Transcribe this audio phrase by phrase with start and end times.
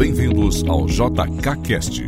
[0.00, 2.04] Bem-vindos ao JKCast,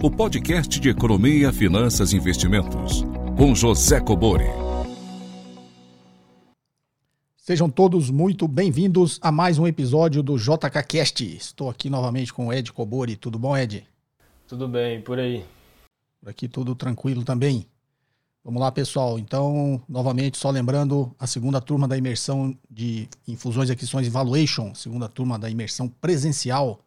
[0.00, 3.02] o podcast de economia, finanças e investimentos,
[3.36, 4.46] com José Cobori.
[7.36, 11.24] Sejam todos muito bem-vindos a mais um episódio do JKCast.
[11.24, 13.16] Estou aqui novamente com o Ed Cobori.
[13.16, 13.84] Tudo bom, Ed?
[14.46, 15.44] Tudo bem, por aí.
[16.20, 17.66] Por aqui tudo tranquilo também.
[18.44, 19.18] Vamos lá, pessoal.
[19.18, 25.08] Então, novamente, só lembrando a segunda turma da imersão de infusões, aquisições e valuation, segunda
[25.08, 26.80] turma da imersão presencial,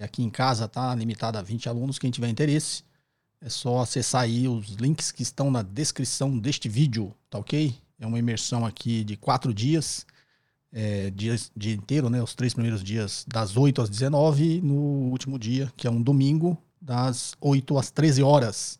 [0.00, 0.94] aqui em casa, tá?
[0.94, 1.98] Limitada a 20 alunos.
[1.98, 2.82] Quem tiver interesse,
[3.40, 7.74] é só acessar aí os links que estão na descrição deste vídeo, tá ok?
[7.98, 10.06] É uma imersão aqui de quatro dias,
[10.72, 12.22] é, dia, dia inteiro, né?
[12.22, 14.74] Os três primeiros dias, das 8 às 19, no
[15.10, 18.78] último dia, que é um domingo, das 8 às 13 horas.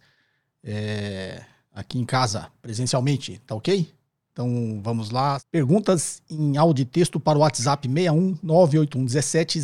[0.63, 3.93] É, aqui em casa, presencialmente, tá ok?
[4.35, 5.41] Então vamos lá.
[5.49, 9.61] Perguntas em áudio e texto para o WhatsApp 61 981 17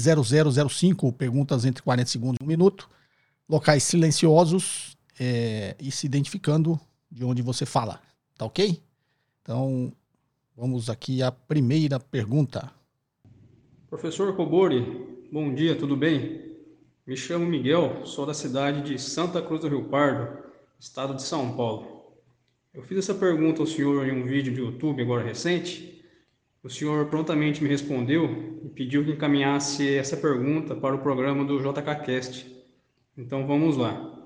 [0.68, 1.12] 0005.
[1.12, 2.88] Perguntas entre 40 segundos e um minuto.
[3.48, 6.78] Locais silenciosos é, e se identificando
[7.10, 8.00] de onde você fala.
[8.38, 8.80] Tá ok?
[9.42, 9.92] Então
[10.56, 12.70] vamos aqui à primeira pergunta.
[13.88, 16.48] Professor Cobori, bom dia, tudo bem?
[17.04, 20.44] Me chamo Miguel, sou da cidade de Santa Cruz do Rio Pardo,
[20.78, 21.89] estado de São Paulo.
[22.72, 26.04] Eu fiz essa pergunta ao senhor em um vídeo de YouTube agora recente.
[26.62, 31.58] O senhor prontamente me respondeu e pediu que encaminhasse essa pergunta para o programa do
[31.58, 32.46] JKCast.
[33.18, 34.16] Então vamos lá.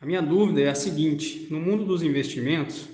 [0.00, 2.88] A minha dúvida é a seguinte: no mundo dos investimentos,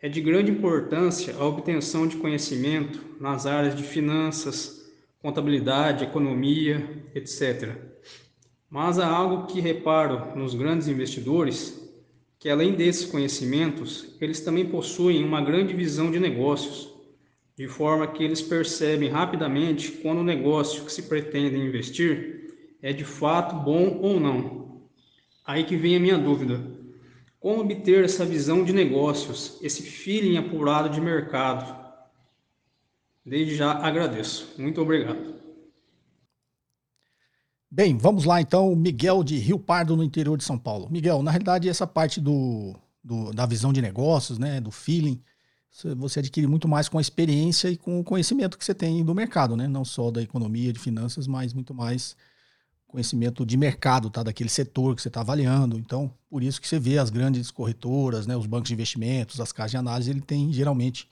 [0.00, 4.90] é de grande importância a obtenção de conhecimento nas áreas de finanças,
[5.20, 7.76] contabilidade, economia, etc.
[8.68, 11.87] Mas há algo que reparo nos grandes investidores
[12.38, 16.88] que além desses conhecimentos, eles também possuem uma grande visão de negócios,
[17.56, 22.38] de forma que eles percebem rapidamente quando o negócio que se pretende investir
[22.80, 24.88] é de fato bom ou não.
[25.44, 26.78] Aí que vem a minha dúvida.
[27.40, 31.76] Como obter essa visão de negócios, esse feeling apurado de mercado?
[33.24, 34.54] Desde já agradeço.
[34.56, 35.37] Muito obrigado.
[37.70, 40.88] Bem, vamos lá então, Miguel de Rio Pardo, no interior de São Paulo.
[40.90, 42.74] Miguel, na realidade, essa parte do,
[43.04, 45.22] do, da visão de negócios, né, do feeling,
[45.96, 49.14] você adquire muito mais com a experiência e com o conhecimento que você tem do
[49.14, 49.68] mercado, né?
[49.68, 52.16] Não só da economia, de finanças, mas muito mais
[52.86, 54.22] conhecimento de mercado, tá?
[54.22, 55.78] Daquele setor que você está avaliando.
[55.78, 58.34] Então, por isso que você vê as grandes corretoras, né?
[58.34, 61.06] Os bancos de investimentos, as casas de análise, ele tem geralmente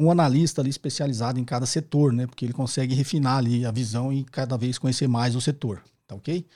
[0.00, 2.26] um analista ali especializado em cada setor, né?
[2.26, 6.14] Porque ele consegue refinar ali a visão e cada vez conhecer mais o setor, tá
[6.14, 6.46] ok?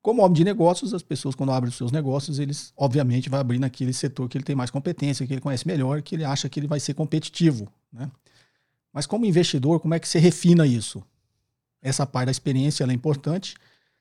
[0.00, 3.58] Como homem de negócios, as pessoas quando abrem os seus negócios, eles obviamente vão abrir
[3.58, 6.58] naquele setor que ele tem mais competência, que ele conhece melhor, que ele acha que
[6.58, 8.10] ele vai ser competitivo, né?
[8.92, 11.02] Mas como investidor, como é que você refina isso?
[11.82, 13.54] Essa parte da experiência é importante.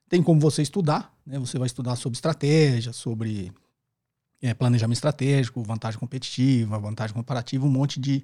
[0.08, 1.38] Tem como você estudar, né?
[1.38, 3.52] Você vai estudar sobre estratégia, sobre
[4.42, 8.24] é, planejamento estratégico, vantagem competitiva, vantagem comparativa, um monte de,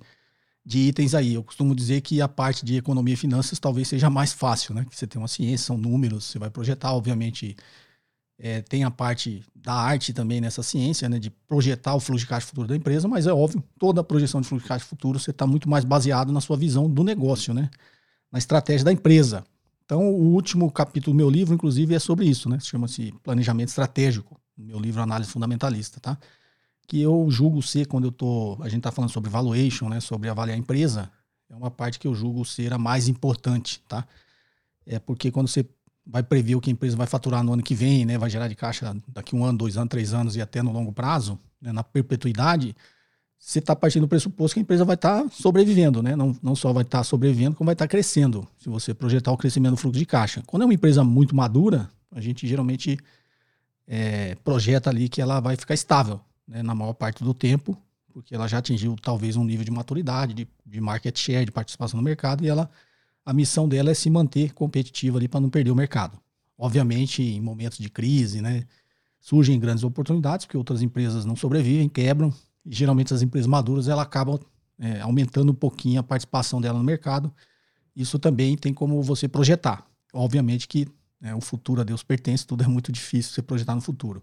[0.65, 1.33] de itens aí.
[1.33, 4.85] Eu costumo dizer que a parte de economia e finanças talvez seja mais fácil, né?
[4.89, 7.55] Que você tem uma ciência, são números, você vai projetar, obviamente.
[8.43, 11.19] É, tem a parte da arte também nessa ciência, né?
[11.19, 14.41] De projetar o fluxo de caixa futuro da empresa, mas é óbvio, toda a projeção
[14.41, 17.53] de fluxo de caixa futuro você está muito mais baseado na sua visão do negócio,
[17.53, 17.69] né?
[18.31, 19.43] Na estratégia da empresa.
[19.85, 22.59] Então, o último capítulo do meu livro, inclusive, é sobre isso, né?
[22.59, 26.17] Chama-se Planejamento Estratégico, meu livro Análise Fundamentalista, tá?
[26.91, 28.57] Que eu julgo ser, quando eu tô.
[28.59, 30.01] A gente está falando sobre valuation, né?
[30.01, 31.09] Sobre avaliar a empresa,
[31.49, 34.05] é uma parte que eu julgo ser a mais importante, tá?
[34.85, 35.65] É porque quando você
[36.05, 38.17] vai prever o que a empresa vai faturar no ano que vem, né?
[38.17, 40.91] Vai gerar de caixa daqui um ano, dois anos, três anos e até no longo
[40.91, 42.75] prazo, né, na perpetuidade,
[43.39, 46.13] você está partindo do pressuposto que a empresa vai estar tá sobrevivendo, né?
[46.13, 49.31] Não, não só vai estar tá sobrevivendo, como vai estar tá crescendo, se você projetar
[49.31, 50.43] o crescimento do fluxo de caixa.
[50.45, 52.99] Quando é uma empresa muito madura, a gente geralmente
[53.87, 56.19] é, projeta ali que ela vai ficar estável,
[56.51, 57.77] né, na maior parte do tempo,
[58.13, 61.97] porque ela já atingiu talvez um nível de maturidade, de, de market share, de participação
[61.97, 62.69] no mercado, e ela
[63.25, 66.19] a missão dela é se manter competitiva ali para não perder o mercado.
[66.57, 68.65] Obviamente, em momentos de crise, né,
[69.19, 72.33] surgem grandes oportunidades, porque outras empresas não sobrevivem, quebram,
[72.65, 74.39] e geralmente as empresas maduras ela acabam
[74.77, 77.31] é, aumentando um pouquinho a participação dela no mercado.
[77.95, 79.85] Isso também tem como você projetar.
[80.11, 80.87] Obviamente que
[81.19, 84.21] né, o futuro a Deus pertence, tudo é muito difícil você projetar no futuro.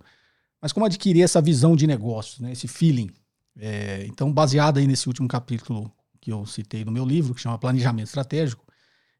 [0.60, 3.10] Mas como adquirir essa visão de negócio, né, esse feeling?
[3.56, 7.58] É, então, baseado aí nesse último capítulo que eu citei no meu livro, que chama
[7.58, 8.64] Planejamento Estratégico,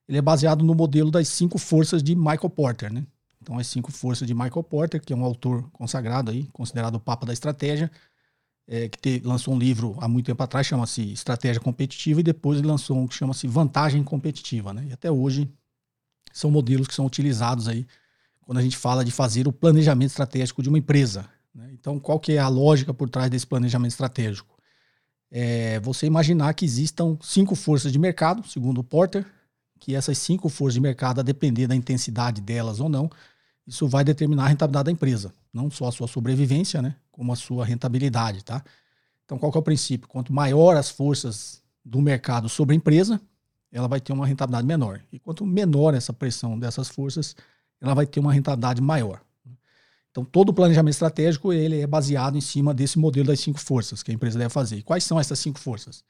[0.09, 3.07] ele é baseado no modelo das cinco forças de Michael Porter, né?
[3.41, 7.01] Então, as cinco forças de Michael Porter, que é um autor consagrado aí, considerado o
[7.01, 7.91] papa da estratégia,
[8.67, 12.59] é, que te, lançou um livro há muito tempo atrás, chama-se Estratégia Competitiva, e depois
[12.59, 14.87] ele lançou um que chama-se Vantagem Competitiva, né?
[14.89, 15.49] E até hoje
[16.33, 17.87] são modelos que são utilizados aí
[18.49, 21.27] quando a gente fala de fazer o planejamento estratégico de uma empresa.
[21.55, 21.69] Né?
[21.75, 24.57] Então, qual que é a lógica por trás desse planejamento estratégico?
[25.31, 29.27] É você imaginar que existam cinco forças de mercado, segundo o Porter,
[29.79, 33.11] que essas cinco forças de mercado, a depender da intensidade delas ou não,
[33.67, 37.37] isso vai determinar a rentabilidade da empresa, não só a sua sobrevivência, né, como a
[37.37, 38.65] sua rentabilidade, tá?
[39.27, 40.09] Então, qual que é o princípio?
[40.09, 43.21] Quanto maior as forças do mercado sobre a empresa,
[43.71, 45.03] ela vai ter uma rentabilidade menor.
[45.13, 47.37] E quanto menor essa pressão dessas forças,
[47.81, 49.21] ela vai ter uma rentabilidade maior.
[50.11, 54.03] Então, todo o planejamento estratégico ele é baseado em cima desse modelo das cinco forças
[54.03, 54.77] que a empresa deve fazer.
[54.77, 56.03] E quais são essas cinco forças?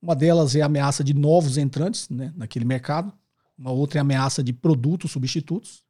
[0.00, 3.12] Uma delas é a ameaça de novos entrantes né, naquele mercado.
[3.58, 5.82] Uma outra é a ameaça de produtos substitutos.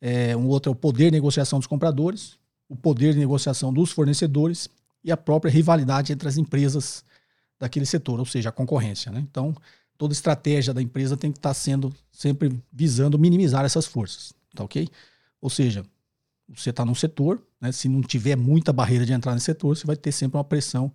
[0.00, 3.90] É, um outro é o poder de negociação dos compradores, o poder de negociação dos
[3.90, 4.68] fornecedores
[5.02, 7.04] e a própria rivalidade entre as empresas
[7.58, 9.10] daquele setor, ou seja, a concorrência.
[9.10, 9.20] Né?
[9.20, 9.54] Então,
[9.96, 14.88] toda estratégia da empresa tem que estar sendo sempre visando minimizar essas forças, tá ok?
[15.40, 15.84] Ou seja,
[16.48, 19.86] você está num setor, né, se não tiver muita barreira de entrar nesse setor, você
[19.86, 20.92] vai ter sempre uma pressão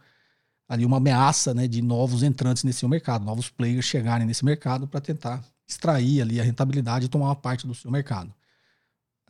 [0.67, 5.01] ali, uma ameaça né, de novos entrantes nesse mercado, novos players chegarem nesse mercado para
[5.01, 8.33] tentar extrair ali a rentabilidade e tomar uma parte do seu mercado.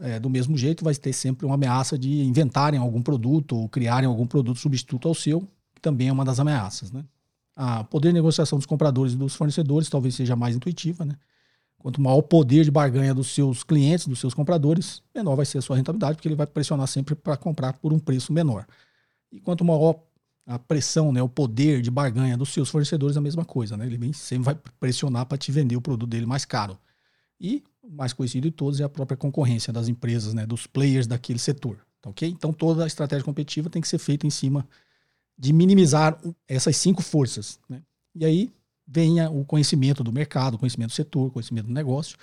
[0.01, 4.07] É, do mesmo jeito, vai ter sempre uma ameaça de inventarem algum produto ou criarem
[4.07, 5.41] algum produto substituto ao seu,
[5.75, 6.91] que também é uma das ameaças.
[6.91, 7.03] Né?
[7.55, 11.17] A poder de negociação dos compradores e dos fornecedores talvez seja mais intuitiva, né?
[11.79, 15.59] Quanto maior o poder de barganha dos seus clientes, dos seus compradores, menor vai ser
[15.59, 18.67] a sua rentabilidade, porque ele vai pressionar sempre para comprar por um preço menor.
[19.31, 19.95] E quanto maior
[20.45, 23.77] a pressão, né, o poder de barganha dos seus fornecedores, a mesma coisa.
[23.77, 23.85] Né?
[23.85, 26.77] Ele sempre vai pressionar para te vender o produto dele mais caro.
[27.39, 31.07] E o mais conhecido de todos é a própria concorrência das empresas, né, dos players
[31.07, 31.77] daquele setor.
[32.01, 32.27] Tá ok?
[32.27, 34.67] Então toda a estratégia competitiva tem que ser feita em cima
[35.37, 37.59] de minimizar essas cinco forças.
[37.69, 37.81] Né?
[38.15, 38.51] E aí
[38.89, 42.18] venha o conhecimento do mercado, conhecimento do setor, conhecimento do negócio,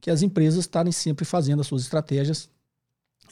[0.00, 2.50] que as empresas estarem sempre fazendo as suas estratégias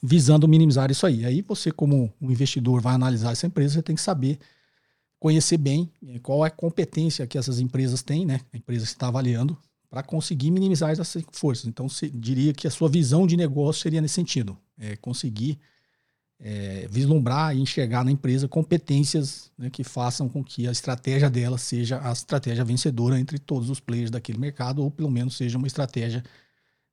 [0.02, 1.24] visando minimizar isso aí.
[1.24, 4.38] Aí você, como um investidor, vai analisar essa empresa, você tem que saber
[5.18, 8.40] conhecer bem eh, qual é a competência que essas empresas têm, né?
[8.52, 9.56] A empresa está avaliando
[9.88, 11.64] para conseguir minimizar essas forças.
[11.66, 15.58] Então, diria que a sua visão de negócio seria nesse sentido, é conseguir
[16.38, 21.56] é, vislumbrar e enxergar na empresa competências né, que façam com que a estratégia dela
[21.56, 25.66] seja a estratégia vencedora entre todos os players daquele mercado, ou pelo menos seja uma
[25.66, 26.22] estratégia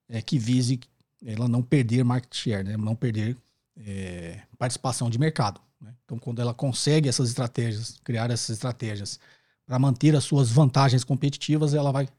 [0.10, 0.80] é, que vise
[1.25, 3.38] ela não perder market share, né, não perder
[3.78, 5.60] é, participação de mercado.
[5.80, 5.94] Né?
[6.06, 9.19] Então, quando ela consegue essas estratégias, criar essas estratégias
[9.66, 12.16] para manter as suas vantagens competitivas, ela vai estar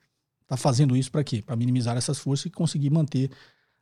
[0.49, 1.43] tá fazendo isso para quê?
[1.43, 3.31] Para minimizar essas forças e conseguir manter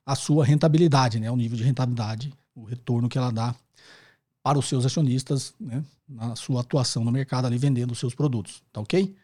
[0.04, 3.54] a sua rentabilidade, né, o nível de rentabilidade o retorno que ela dá
[4.42, 8.62] para os seus acionistas, né, na sua atuação no mercado ali vendendo os seus produtos,
[8.72, 9.14] tá ok?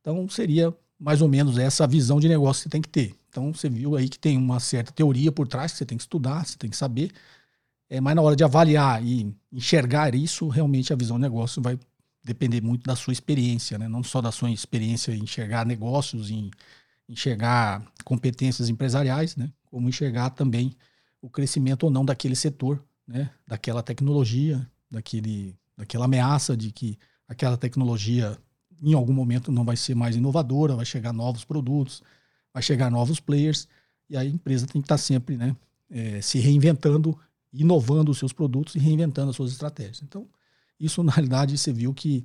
[0.00, 3.14] Então seria mais ou menos essa visão de negócio que você tem que ter.
[3.28, 6.04] Então você viu aí que tem uma certa teoria por trás que você tem que
[6.04, 7.12] estudar, você tem que saber,
[7.88, 11.78] é, mas na hora de avaliar e enxergar isso, realmente a visão de negócio vai
[12.24, 13.88] depender muito da sua experiência, né?
[13.88, 16.50] não só da sua experiência em enxergar negócios, em
[17.08, 19.50] enxergar competências empresariais, né?
[19.66, 20.74] como enxergar também
[21.26, 23.28] o crescimento ou não daquele setor, né?
[23.44, 26.96] daquela tecnologia, daquele, daquela ameaça de que
[27.26, 28.38] aquela tecnologia
[28.80, 32.00] em algum momento não vai ser mais inovadora, vai chegar novos produtos,
[32.54, 33.66] vai chegar novos players,
[34.08, 35.56] e a empresa tem que estar sempre né,
[35.90, 37.18] é, se reinventando,
[37.52, 40.02] inovando os seus produtos e reinventando as suas estratégias.
[40.02, 40.28] Então,
[40.78, 42.22] isso na realidade você viu que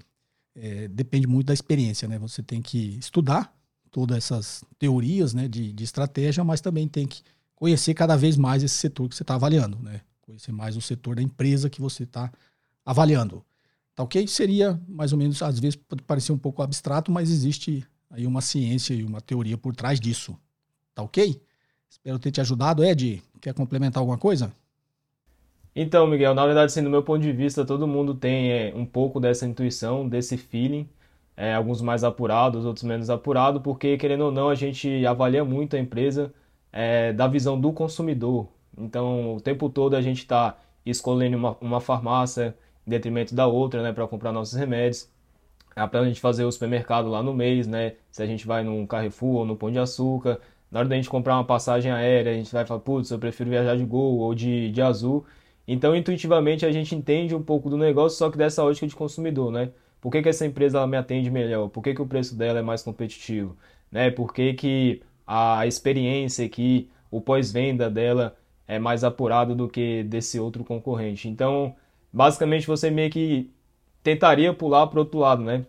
[0.53, 2.19] é, depende muito da experiência, né?
[2.19, 3.51] Você tem que estudar
[3.89, 7.23] todas essas teorias né, de, de estratégia, mas também tem que
[7.61, 10.01] conhecer cada vez mais esse setor que você está avaliando, né?
[10.21, 12.31] Conhecer mais o setor da empresa que você está
[12.83, 13.45] avaliando.
[13.93, 14.25] Tá ok?
[14.27, 18.41] Seria mais ou menos, às vezes pode parecer um pouco abstrato, mas existe aí uma
[18.41, 20.35] ciência e uma teoria por trás disso.
[20.95, 21.39] Tá ok?
[21.87, 22.83] Espero ter te ajudado.
[22.83, 24.51] Ed, quer complementar alguma coisa?
[25.75, 28.87] Então, Miguel, na verdade, assim, do meu ponto de vista, todo mundo tem é, um
[28.87, 30.89] pouco dessa intuição, desse feeling,
[31.37, 35.75] é, alguns mais apurados, outros menos apurados, porque, querendo ou não, a gente avalia muito
[35.75, 36.33] a empresa
[36.71, 38.47] é, da visão do consumidor.
[38.77, 43.83] Então, o tempo todo a gente está escolhendo uma, uma farmácia em detrimento da outra,
[43.83, 45.09] né, para comprar nossos remédios.
[45.75, 47.93] É para a gente fazer o supermercado lá no mês, né?
[48.11, 51.09] Se a gente vai num Carrefour ou no Pão de Açúcar, na hora da gente
[51.09, 54.35] comprar uma passagem aérea, a gente vai falar, putz, eu prefiro viajar de Gol ou
[54.35, 55.25] de, de Azul.
[55.67, 59.51] Então, intuitivamente, a gente entende um pouco do negócio, só que dessa ótica de consumidor,
[59.51, 59.71] né?
[60.01, 61.69] Por que, que essa empresa ela me atende melhor?
[61.69, 63.55] Por que, que o preço dela é mais competitivo?
[63.91, 64.09] Né?
[64.09, 65.01] Por que, que
[65.33, 68.35] a experiência aqui, o pós-venda dela
[68.67, 71.29] é mais apurado do que desse outro concorrente.
[71.29, 71.73] Então,
[72.11, 73.49] basicamente você meio que
[74.03, 75.65] tentaria pular para outro lado, né?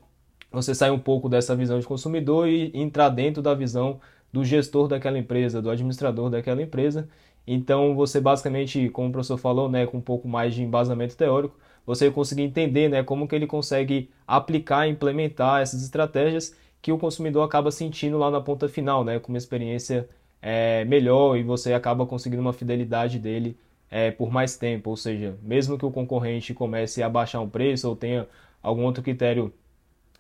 [0.51, 4.01] Você sai um pouco dessa visão de consumidor e entrar dentro da visão
[4.33, 7.09] do gestor daquela empresa, do administrador daquela empresa.
[7.47, 11.57] Então, você basicamente, como o professor falou, né, com um pouco mais de embasamento teórico,
[11.87, 17.45] você conseguir entender né, como que ele consegue aplicar implementar essas estratégias que o consumidor
[17.45, 20.09] acaba sentindo lá na ponta final, né, com uma experiência
[20.43, 23.57] é, melhor e você acaba conseguindo uma fidelidade dele
[23.91, 24.91] é, por mais tempo.
[24.91, 28.29] Ou seja, mesmo que o concorrente comece a baixar um preço ou tenha
[28.63, 29.53] algum outro critério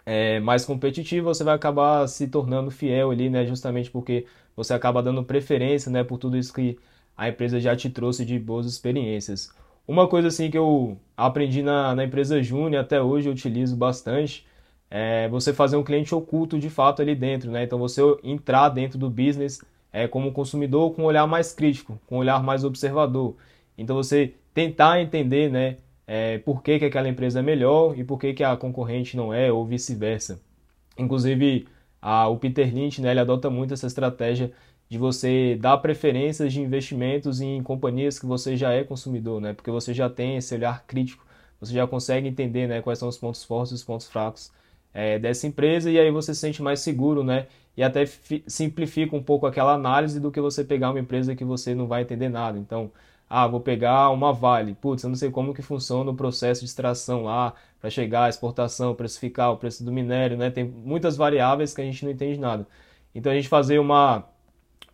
[0.07, 4.26] é, mais competitivo, você vai acabar se tornando fiel ali, né, justamente porque
[4.57, 6.78] você acaba dando preferência né, por tudo isso que
[7.16, 9.52] a empresa já te trouxe de boas experiências.
[9.87, 14.47] Uma coisa assim que eu aprendi na, na empresa Júnior até hoje eu utilizo bastante
[14.95, 17.65] é você fazer um cliente oculto de fato ali dentro, né?
[17.65, 22.17] Então você entrar dentro do business é, como consumidor com um olhar mais crítico, com
[22.17, 23.35] um olhar mais observador.
[23.79, 28.19] Então você tentar entender, né, é, por que, que aquela empresa é melhor e por
[28.19, 30.39] que, que a concorrente não é, ou vice-versa.
[30.99, 31.67] Inclusive,
[32.01, 34.53] a, o Peter Lynch, né, ele adota muito essa estratégia
[34.91, 39.55] de você dar preferências de investimentos em companhias que você já é consumidor, né?
[39.55, 41.25] Porque você já tem esse olhar crítico,
[41.59, 44.53] você já consegue entender, né, quais são os pontos fortes e os pontos fracos
[44.95, 47.47] é, dessa empresa e aí você se sente mais seguro, né?
[47.77, 48.05] E até
[48.47, 52.03] simplifica um pouco aquela análise do que você pegar uma empresa que você não vai
[52.03, 52.59] entender nada.
[52.59, 52.93] Então,
[53.29, 54.75] ah, vou pegar uma Vale.
[54.75, 58.29] Putz, eu não sei como que funciona o processo de extração lá para chegar à
[58.29, 60.51] exportação, precificar o preço do minério, né?
[60.51, 62.67] Tem muitas variáveis que a gente não entende nada.
[63.15, 64.29] Então, a gente fazer uma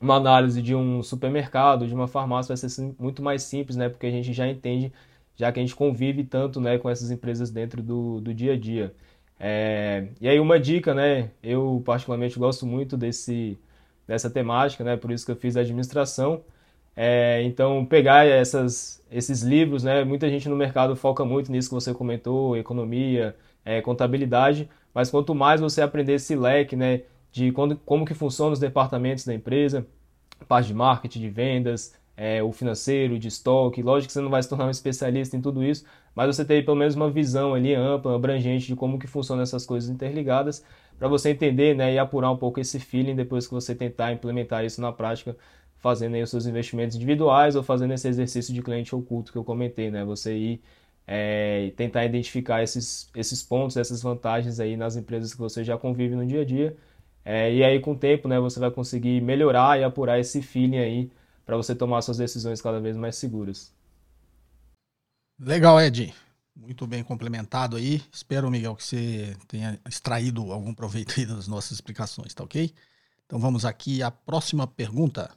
[0.00, 3.88] uma análise de um supermercado, de uma farmácia, vai ser muito mais simples, né?
[3.88, 4.92] Porque a gente já entende,
[5.36, 8.56] já que a gente convive tanto né, com essas empresas dentro do, do dia a
[8.58, 8.94] dia.
[9.40, 11.30] É, e aí uma dica, né?
[11.42, 13.58] Eu particularmente gosto muito desse,
[14.06, 14.96] dessa temática, né?
[14.96, 16.42] Por isso que eu fiz administração.
[16.96, 20.04] É, então pegar essas, esses livros, né?
[20.04, 24.68] Muita gente no mercado foca muito nisso que você comentou, economia, é, contabilidade.
[24.94, 27.02] Mas quanto mais você aprender esse leque, né?
[27.32, 29.86] de quando, como que funcionam os departamentos da empresa,
[30.46, 33.82] parte de marketing, de vendas, é, o financeiro, de estoque.
[33.82, 35.84] Lógico que você não vai se tornar um especialista em tudo isso,
[36.18, 39.64] mas você tem pelo menos uma visão ali ampla, abrangente de como que funcionam essas
[39.64, 40.64] coisas interligadas,
[40.98, 44.64] para você entender né, e apurar um pouco esse feeling depois que você tentar implementar
[44.64, 45.36] isso na prática,
[45.78, 49.44] fazendo aí os seus investimentos individuais ou fazendo esse exercício de cliente oculto que eu
[49.44, 50.04] comentei, né?
[50.04, 50.62] Você ir
[51.06, 56.14] é, tentar identificar esses, esses pontos, essas vantagens aí nas empresas que você já convive
[56.16, 56.76] no dia a dia
[57.24, 60.78] é, e aí, com o tempo, né, você vai conseguir melhorar e apurar esse feeling
[60.78, 61.10] aí
[61.44, 63.74] para você tomar suas decisões cada vez mais seguras.
[65.40, 66.12] Legal, Ed.
[66.56, 68.02] Muito bem complementado aí.
[68.12, 72.72] Espero, Miguel, que você tenha extraído algum proveito aí das nossas explicações, tá ok?
[73.24, 75.30] Então vamos aqui à próxima pergunta.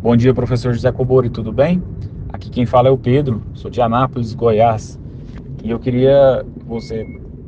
[0.00, 1.82] Bom dia, professor José Cobori, tudo bem?
[2.30, 4.98] Aqui quem fala é o Pedro, sou de Anápolis, Goiás.
[5.62, 7.04] E eu queria que você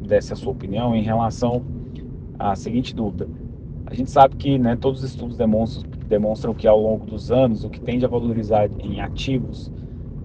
[0.06, 1.64] desse a sua opinião em relação
[2.38, 3.26] a seguinte dúvida.
[3.86, 7.64] A gente sabe que né, todos os estudos demonstram, demonstram que ao longo dos anos
[7.64, 9.72] o que tende a valorizar em ativos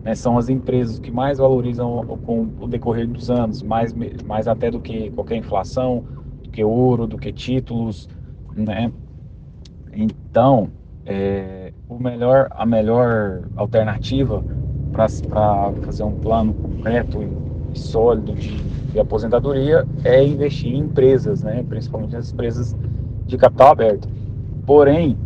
[0.08, 3.94] né, são as empresas que mais valorizam com o decorrer dos anos, mais,
[4.26, 6.06] mais até do que qualquer inflação,
[6.42, 8.08] do que ouro, do que títulos.
[8.56, 8.90] Né?
[9.92, 10.70] Então,
[11.06, 14.42] é, o melhor, a melhor alternativa
[14.94, 15.10] para
[15.82, 17.22] fazer um plano concreto
[17.74, 22.76] e sólido de de aposentadoria é investir em empresas, né, principalmente nas empresas
[23.26, 24.08] de capital aberto.
[24.66, 25.18] Porém,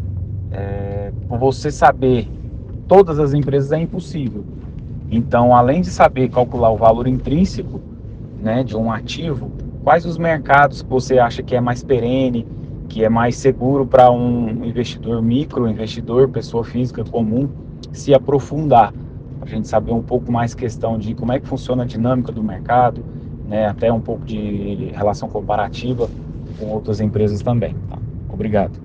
[0.51, 2.27] é, você saber
[2.87, 4.43] todas as empresas é impossível.
[5.11, 7.81] Então, além de saber calcular o valor intrínseco
[8.41, 9.51] né, de um ativo,
[9.83, 12.47] quais os mercados que você acha que é mais perene,
[12.87, 17.49] que é mais seguro para um investidor micro, investidor, pessoa física comum,
[17.91, 18.93] se aprofundar.
[19.41, 22.41] A gente saber um pouco mais questão de como é que funciona a dinâmica do
[22.41, 23.03] mercado,
[23.49, 26.09] né, até um pouco de relação comparativa
[26.57, 27.75] com outras empresas também.
[27.89, 27.97] Tá?
[28.29, 28.79] Obrigado.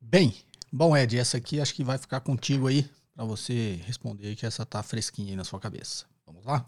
[0.00, 0.34] Bem,
[0.72, 2.84] bom Ed, essa aqui acho que vai ficar contigo aí
[3.20, 6.06] para você responder que essa tá fresquinha aí na sua cabeça.
[6.24, 6.64] Vamos lá?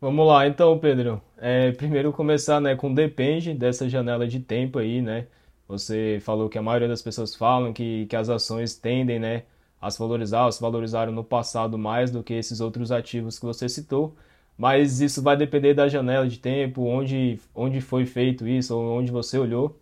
[0.00, 1.22] Vamos lá, então, Pedro.
[1.36, 5.28] É, primeiro começar, né, com depende dessa janela de tempo aí, né?
[5.68, 9.44] Você falou que a maioria das pessoas falam que, que as ações tendem, né,
[9.80, 13.68] a se valorizar, se valorizaram no passado mais do que esses outros ativos que você
[13.68, 14.16] citou
[14.58, 19.12] mas isso vai depender da janela de tempo, onde, onde foi feito isso, ou onde
[19.12, 19.78] você olhou.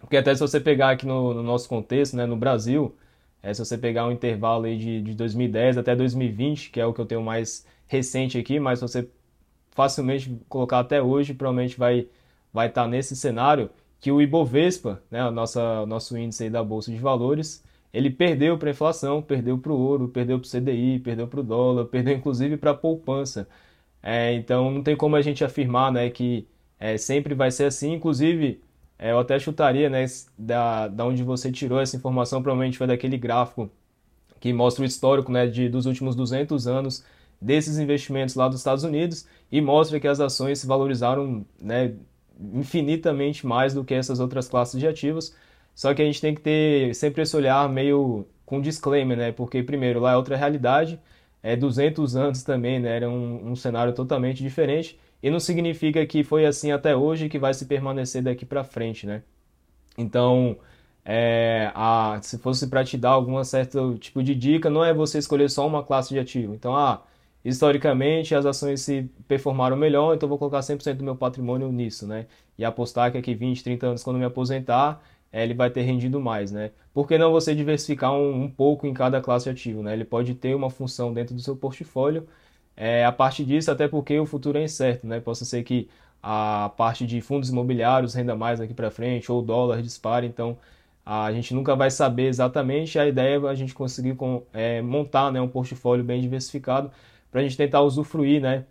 [0.00, 2.94] Porque até se você pegar aqui no, no nosso contexto, né, no Brasil,
[3.42, 6.92] é, se você pegar um intervalo aí de, de 2010 até 2020, que é o
[6.92, 9.08] que eu tenho mais recente aqui, mas se você
[9.70, 12.08] facilmente colocar até hoje, provavelmente vai
[12.52, 13.70] vai estar tá nesse cenário
[14.00, 18.70] que o Ibovespa, né, a nossa nosso índice da bolsa de valores, ele perdeu para
[18.70, 22.14] a inflação, perdeu para o ouro, perdeu para o CDI, perdeu para o dólar, perdeu
[22.16, 23.48] inclusive para a poupança.
[24.02, 26.46] É, então não tem como a gente afirmar né, que
[26.78, 27.92] é, sempre vai ser assim.
[27.94, 28.60] Inclusive,
[29.02, 30.06] é, eu até chutaria, né,
[30.38, 33.68] da, da onde você tirou essa informação, provavelmente foi daquele gráfico
[34.38, 37.04] que mostra o histórico, né, de, dos últimos 200 anos
[37.40, 41.94] desses investimentos lá dos Estados Unidos e mostra que as ações se valorizaram, né,
[42.54, 45.34] infinitamente mais do que essas outras classes de ativos.
[45.74, 49.64] Só que a gente tem que ter sempre esse olhar meio com disclaimer, né, porque
[49.64, 51.00] primeiro lá é outra realidade,
[51.42, 56.24] é 200 anos também, né, era um, um cenário totalmente diferente e não significa que
[56.24, 59.22] foi assim até hoje que vai se permanecer daqui para frente, né?
[59.96, 60.58] Então,
[61.04, 65.18] é, a, se fosse para te dar algum certo tipo de dica, não é você
[65.18, 66.54] escolher só uma classe de ativo.
[66.54, 67.02] Então, ah,
[67.44, 72.26] historicamente as ações se performaram melhor, então vou colocar 100% do meu patrimônio nisso, né?
[72.58, 75.02] E apostar que aqui 20, 30 anos, quando me aposentar,
[75.32, 76.72] é, ele vai ter rendido mais, né?
[76.92, 79.92] Por que não você diversificar um, um pouco em cada classe de ativo, né?
[79.92, 82.26] Ele pode ter uma função dentro do seu portfólio
[82.76, 85.20] é, a partir disso, até porque o futuro é incerto, né?
[85.20, 85.88] Possa ser que
[86.22, 90.56] a parte de fundos imobiliários renda mais daqui para frente, ou dólar dispare, então
[91.04, 92.98] a gente nunca vai saber exatamente.
[92.98, 96.90] A ideia é a gente conseguir com, é, montar né, um portfólio bem diversificado
[97.30, 98.64] para a gente tentar usufruir né,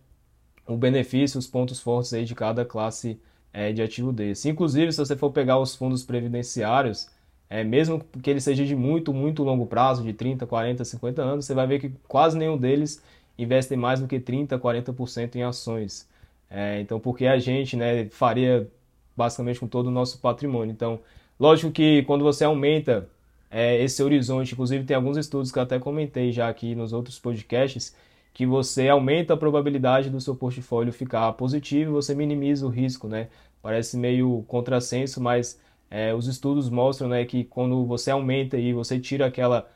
[0.68, 3.20] o benefício, os pontos fortes aí de cada classe
[3.54, 4.50] é, de ativo desse.
[4.50, 7.10] Inclusive, se você for pegar os fundos previdenciários,
[7.50, 11.46] é, mesmo que ele seja de muito, muito longo prazo, de 30, 40, 50 anos,
[11.46, 13.04] você vai ver que quase nenhum deles
[13.44, 16.08] investem mais do que 30%, 40% em ações.
[16.50, 18.70] É, então, porque a gente né, faria
[19.16, 20.72] basicamente com todo o nosso patrimônio.
[20.72, 21.00] Então,
[21.40, 23.08] lógico que quando você aumenta
[23.50, 27.20] é, esse horizonte, inclusive tem alguns estudos que eu até comentei já aqui nos outros
[27.20, 27.96] podcasts,
[28.34, 33.08] que você aumenta a probabilidade do seu portfólio ficar positivo e você minimiza o risco,
[33.08, 33.28] né?
[33.62, 39.00] Parece meio contrassenso, mas é, os estudos mostram né, que quando você aumenta e você
[39.00, 39.70] tira aquela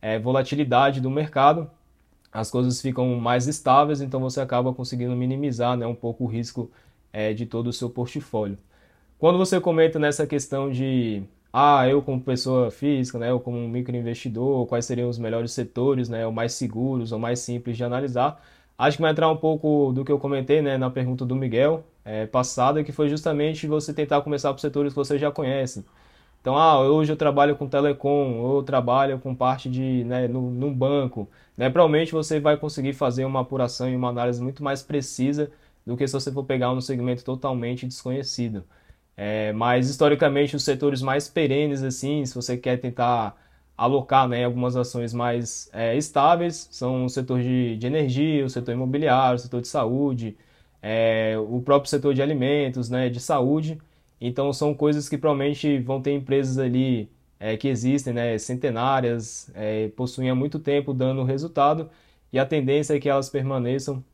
[0.00, 1.70] é, volatilidade do mercado,
[2.32, 6.70] as coisas ficam mais estáveis, então você acaba conseguindo minimizar né, um pouco o risco
[7.12, 8.58] é, de todo o seu portfólio.
[9.18, 11.22] Quando você comenta nessa questão de,
[11.52, 16.08] ah, eu como pessoa física, né, eu como um microinvestidor, quais seriam os melhores setores,
[16.08, 18.42] né, ou mais seguros ou mais simples de analisar,
[18.76, 21.84] acho que vai entrar um pouco do que eu comentei né, na pergunta do Miguel
[22.04, 25.84] é, passada, que foi justamente você tentar começar por setores que você já conhece.
[26.42, 30.50] Então, ah, hoje eu trabalho com telecom, ou eu trabalho com parte de, né, no,
[30.50, 31.30] num banco.
[31.56, 31.70] Né?
[31.70, 35.52] Provavelmente você vai conseguir fazer uma apuração e uma análise muito mais precisa
[35.86, 38.64] do que se você for pegar um segmento totalmente desconhecido.
[39.16, 43.36] É, mas, historicamente, os setores mais perenes, assim, se você quer tentar
[43.76, 48.72] alocar né, algumas ações mais é, estáveis, são o setor de, de energia, o setor
[48.72, 50.36] imobiliário, o setor de saúde,
[50.82, 53.78] é, o próprio setor de alimentos, né, de saúde,
[54.28, 59.88] então são coisas que provavelmente vão ter empresas ali é, que existem, né, centenárias, é,
[59.90, 61.90] possuem há muito tempo dando resultado
[62.32, 64.04] e a tendência é que elas permaneçam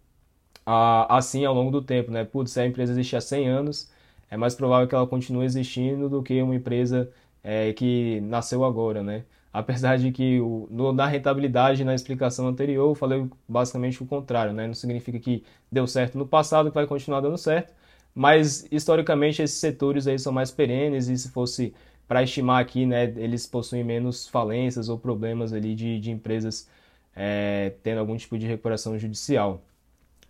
[0.66, 2.24] a, assim ao longo do tempo, né?
[2.24, 3.90] Putz, se a empresa existe há 100 anos,
[4.30, 7.10] é mais provável que ela continue existindo do que uma empresa
[7.42, 9.24] é, que nasceu agora, né?
[9.52, 14.52] Apesar de que o, no, na rentabilidade, na explicação anterior, eu falei basicamente o contrário,
[14.52, 14.66] né?
[14.66, 15.42] Não significa que
[15.72, 17.74] deu certo no passado que vai continuar dando certo,
[18.18, 21.72] mas historicamente esses setores aí são mais perenes e se fosse
[22.08, 26.68] para estimar aqui, né, eles possuem menos falências ou problemas ali de, de empresas
[27.14, 29.62] é, tendo algum tipo de recuperação judicial.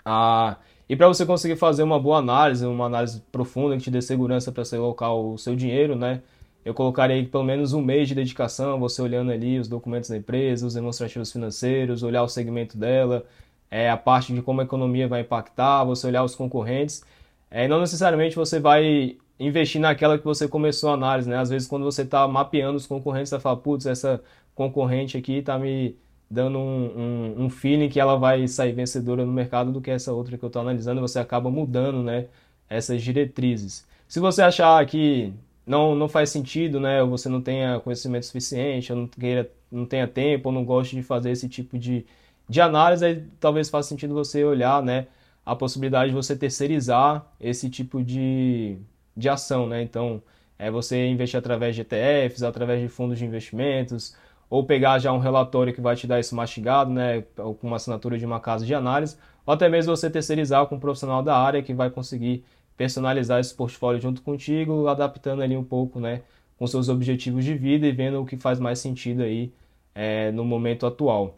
[0.05, 4.03] Ah, e para você conseguir fazer uma boa análise, uma análise profunda que te dê
[4.03, 6.20] segurança para você alocar o seu dinheiro, né,
[6.66, 10.16] eu colocaria aí pelo menos um mês de dedicação, você olhando ali os documentos da
[10.18, 13.24] empresa, os demonstrativos financeiros, olhar o segmento dela,
[13.70, 17.03] é, a parte de como a economia vai impactar, você olhar os concorrentes
[17.50, 21.38] é, não necessariamente você vai investir naquela que você começou a análise, né?
[21.38, 24.22] Às vezes quando você está mapeando os concorrentes, você fala, putz, essa
[24.54, 25.96] concorrente aqui está me
[26.30, 30.12] dando um, um, um, feeling que ela vai sair vencedora no mercado do que essa
[30.12, 32.26] outra que eu estou analisando, você acaba mudando, né,
[32.68, 33.87] essas diretrizes.
[34.06, 35.32] Se você achar que
[35.66, 39.87] não, não faz sentido, né, ou você não tenha conhecimento suficiente, ou não, queira, não
[39.87, 42.04] tenha tempo, ou não goste de fazer esse tipo de,
[42.48, 45.06] de análise, aí talvez faça sentido você olhar, né,
[45.48, 48.76] a possibilidade de você terceirizar esse tipo de,
[49.16, 49.82] de ação, né?
[49.82, 50.22] Então,
[50.58, 54.14] é você investir através de ETFs, através de fundos de investimentos,
[54.50, 58.18] ou pegar já um relatório que vai te dar isso mastigado, né, com uma assinatura
[58.18, 61.62] de uma casa de análise, ou até mesmo você terceirizar com um profissional da área
[61.62, 62.44] que vai conseguir
[62.76, 66.22] personalizar esse portfólio junto contigo, adaptando ali um pouco, né,
[66.58, 69.50] com seus objetivos de vida e vendo o que faz mais sentido aí
[69.94, 71.38] é, no momento atual.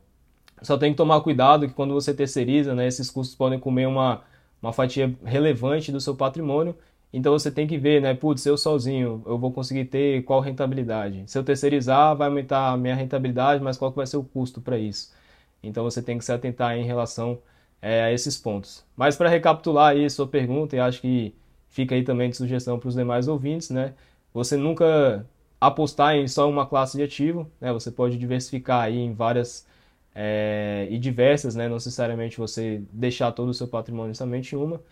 [0.62, 4.22] Só tem que tomar cuidado que quando você terceiriza, né, esses custos podem comer uma,
[4.62, 6.76] uma fatia relevante do seu patrimônio.
[7.12, 11.24] Então você tem que ver, né, putz, eu sozinho, eu vou conseguir ter qual rentabilidade.
[11.26, 14.60] Se eu terceirizar, vai aumentar a minha rentabilidade, mas qual que vai ser o custo
[14.60, 15.12] para isso?
[15.62, 17.38] Então você tem que se atentar em relação
[17.82, 18.84] é, a esses pontos.
[18.96, 21.34] Mas para recapitular aí a sua pergunta, e acho que
[21.68, 23.94] fica aí também de sugestão para os demais ouvintes, né?
[24.32, 25.26] você nunca
[25.60, 27.72] apostar em só uma classe de ativo, né?
[27.72, 29.66] Você pode diversificar aí em várias
[30.14, 31.68] é, e diversas, né?
[31.68, 34.82] Não necessariamente você deixar todo o seu patrimônio somente em uma.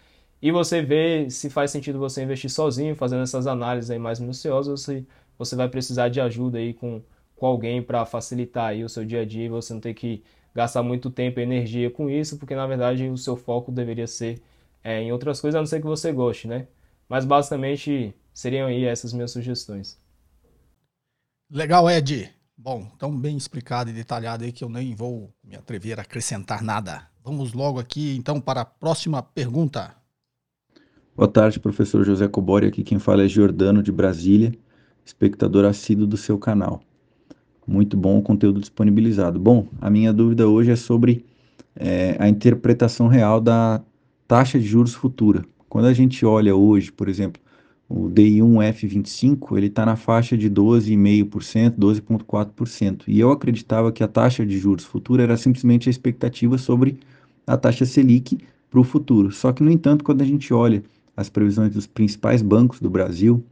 [0.41, 4.81] E você vê se faz sentido você investir sozinho, fazendo essas análises aí mais minuciosas,
[4.81, 5.05] você,
[5.37, 7.03] você vai precisar de ajuda aí com,
[7.37, 10.23] com alguém para facilitar aí o seu dia a dia e você não ter que
[10.55, 14.41] gastar muito tempo e energia com isso, porque na verdade o seu foco deveria ser
[14.83, 16.69] é, em outras coisas, a não ser que você goste, né?
[17.09, 19.99] Mas basicamente seriam aí essas minhas sugestões.
[21.51, 22.38] Legal, Ed.
[22.61, 26.61] Bom, tão bem explicado e detalhado aí que eu nem vou me atrever a acrescentar
[26.61, 27.07] nada.
[27.25, 29.95] Vamos logo aqui então para a próxima pergunta.
[31.15, 32.67] Boa tarde, professor José Cobori.
[32.67, 34.53] Aqui quem fala é Jordano de Brasília,
[35.05, 36.81] espectador assíduo do seu canal.
[37.65, 39.39] Muito bom o conteúdo disponibilizado.
[39.39, 41.25] Bom, a minha dúvida hoje é sobre
[41.77, 43.81] é, a interpretação real da
[44.27, 45.45] taxa de juros futura.
[45.69, 47.41] Quando a gente olha hoje, por exemplo,
[47.89, 53.05] o DI1F25, ele está na faixa de 12,5%, 12,4%.
[53.09, 56.99] E eu acreditava que a taxa de juros futura era simplesmente a expectativa sobre
[57.47, 58.39] a taxa Selic
[58.71, 59.33] para o futuro.
[59.33, 60.83] Só que, no entanto, quando a gente olha
[61.17, 63.43] as previsões dos principais bancos do Brasil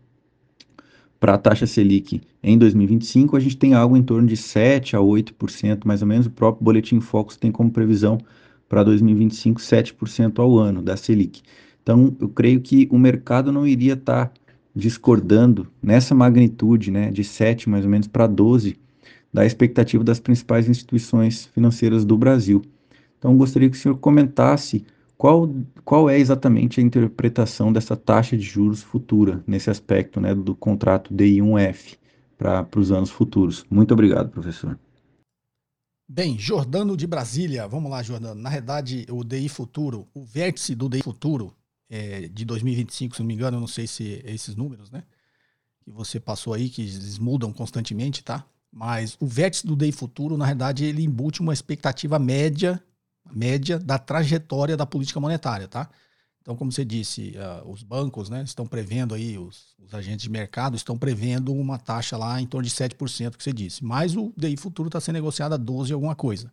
[1.19, 4.99] para a taxa Selic em 2025, a gente tem algo em torno de 7 a
[4.99, 6.27] 8%, mais ou menos.
[6.27, 8.19] O próprio Boletim Focus tem como previsão
[8.69, 11.43] para 2025 7% ao ano da Selic.
[11.87, 14.33] Então, eu creio que o mercado não iria estar tá
[14.75, 18.77] discordando nessa magnitude, né, de 7 mais ou menos para 12
[19.33, 22.61] da expectativa das principais instituições financeiras do Brasil.
[23.17, 24.85] Então, gostaria que o senhor comentasse
[25.17, 25.49] qual,
[25.85, 31.15] qual é exatamente a interpretação dessa taxa de juros futura nesse aspecto né, do contrato
[31.15, 31.97] DI1F
[32.37, 33.65] para os anos futuros.
[33.71, 34.77] Muito obrigado, professor.
[36.09, 38.41] Bem, Jordano de Brasília, vamos lá, Jordano.
[38.41, 41.55] Na verdade, o DI Futuro, o vértice do DI Futuro,
[41.89, 45.05] é, de 2025, se não me engano, eu não sei se é esses números, né?
[45.81, 48.45] Que você passou aí, que eles mudam constantemente, tá?
[48.73, 52.83] Mas o vértice do DEI futuro, na verdade, ele embute uma expectativa média,
[53.33, 55.89] média da trajetória da política monetária, tá?
[56.43, 60.31] Então, como você disse, uh, os bancos né, estão prevendo aí, os, os, agentes de
[60.31, 63.85] mercado estão prevendo uma taxa lá em torno de 7% que você disse.
[63.85, 66.53] Mas o DI futuro está sendo negociado a 12 alguma coisa.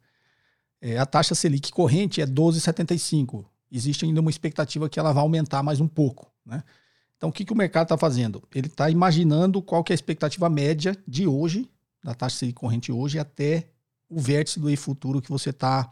[0.82, 5.64] É, a taxa Selic corrente é 12,75 existe ainda uma expectativa que ela vai aumentar
[5.64, 6.32] mais um pouco.
[6.46, 6.64] Né?
[7.18, 8.44] Então, o que, que o mercado está fazendo?
[8.54, 11.70] Ele está imaginando qual que é a expectativa média de hoje,
[12.04, 13.70] da taxa Selic corrente hoje, até
[14.10, 15.92] o vértice do E futuro que você está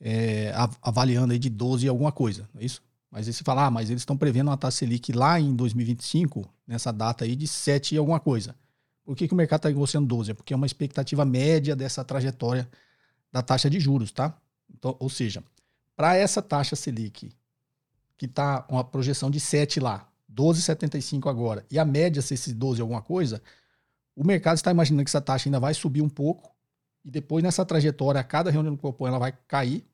[0.00, 2.82] é, avaliando aí de 12 e alguma coisa, não é isso?
[3.10, 6.48] Mas aí você fala, ah, mas eles estão prevendo uma taxa Selic lá em 2025,
[6.66, 8.56] nessa data aí, de 7 e alguma coisa.
[9.04, 10.32] Por que, que o mercado está negociando 12?
[10.32, 12.68] É porque é uma expectativa média dessa trajetória
[13.30, 14.36] da taxa de juros, tá?
[14.72, 15.44] Então, ou seja,
[15.96, 17.32] para essa taxa Selic,
[18.16, 22.80] que está uma projeção de 7 lá, 12,75 agora, e a média ser esses 12
[22.80, 23.42] alguma coisa,
[24.16, 26.54] o mercado está imaginando que essa taxa ainda vai subir um pouco,
[27.04, 29.84] e depois nessa trajetória, a cada reunião do Copom ela vai cair.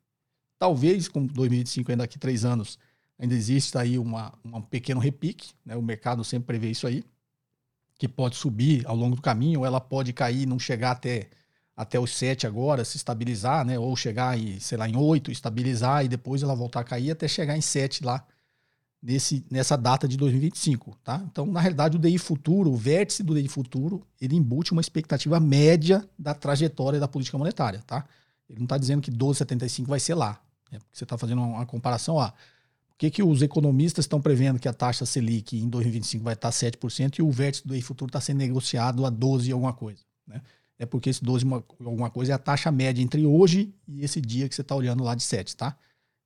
[0.59, 2.79] Talvez com 2025, ainda daqui três anos,
[3.19, 5.75] ainda exista aí uma, um pequeno repique, né?
[5.75, 7.05] o mercado sempre prevê isso aí,
[7.99, 11.29] que pode subir ao longo do caminho, ou ela pode cair e não chegar até
[11.81, 13.79] até os 7 agora, se estabilizar, né?
[13.79, 17.27] Ou chegar em, sei lá, em 8, estabilizar e depois ela voltar a cair até
[17.27, 18.23] chegar em 7 lá
[19.03, 21.25] nesse, nessa data de 2025, tá?
[21.33, 25.41] Então, na realidade, o DI futuro, o vértice do DI futuro, ele embute uma expectativa
[25.41, 28.05] média da trajetória da política monetária, tá?
[28.47, 30.39] Ele não está dizendo que 12,75 vai ser lá.
[30.71, 30.81] Né?
[30.81, 32.29] Porque você está fazendo uma, comparação, ó.
[32.29, 32.33] O
[32.99, 37.21] que, que os economistas estão prevendo que a taxa Selic em 2025 vai estar 7%
[37.21, 40.43] e o vértice do DI futuro está sendo negociado a 12 e alguma coisa, né?
[40.81, 44.19] É porque esse 12 uma, alguma coisa é a taxa média entre hoje e esse
[44.19, 45.77] dia que você está olhando lá de 7, tá?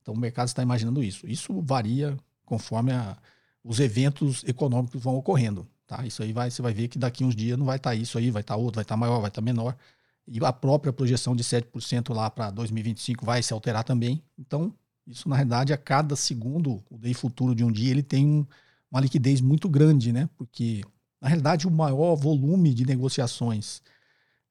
[0.01, 1.27] Então o mercado está imaginando isso.
[1.27, 3.19] Isso varia conforme a,
[3.65, 6.07] os eventos econômicos vão ocorrendo, tá?
[6.07, 8.17] Isso aí vai, você vai ver que daqui uns dias não vai estar tá isso
[8.17, 9.77] aí, vai estar tá outro, vai estar tá maior, vai estar tá menor.
[10.25, 14.23] E a própria projeção de 7% lá para 2025 vai se alterar também.
[14.39, 14.73] Então,
[15.05, 18.47] isso na realidade, a cada segundo, o day futuro de um dia, ele tem um,
[18.89, 20.31] uma liquidez muito grande, né?
[20.37, 20.83] Porque,
[21.21, 23.83] na realidade, o maior volume de negociações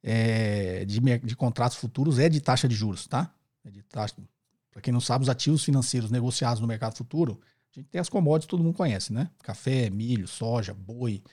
[0.04, 3.34] é, de, de, contratos futuros é de taxa de juros, tá?
[3.66, 3.72] É.
[4.70, 7.40] Para quem não sabe, os ativos financeiros negociados no mercado futuro,
[7.72, 9.30] a gente tem as commodities, todo mundo conhece, né?
[9.42, 11.24] Café, milho, soja, boi,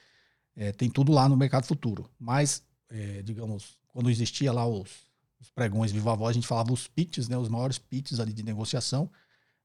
[0.54, 2.08] é, tem tudo lá no mercado futuro.
[2.18, 4.90] Mas, é, digamos, quando existia lá os,
[5.40, 7.36] os pregões Viva Voz, a gente falava os pitches, né?
[7.36, 9.10] Os maiores pitches ali de negociação,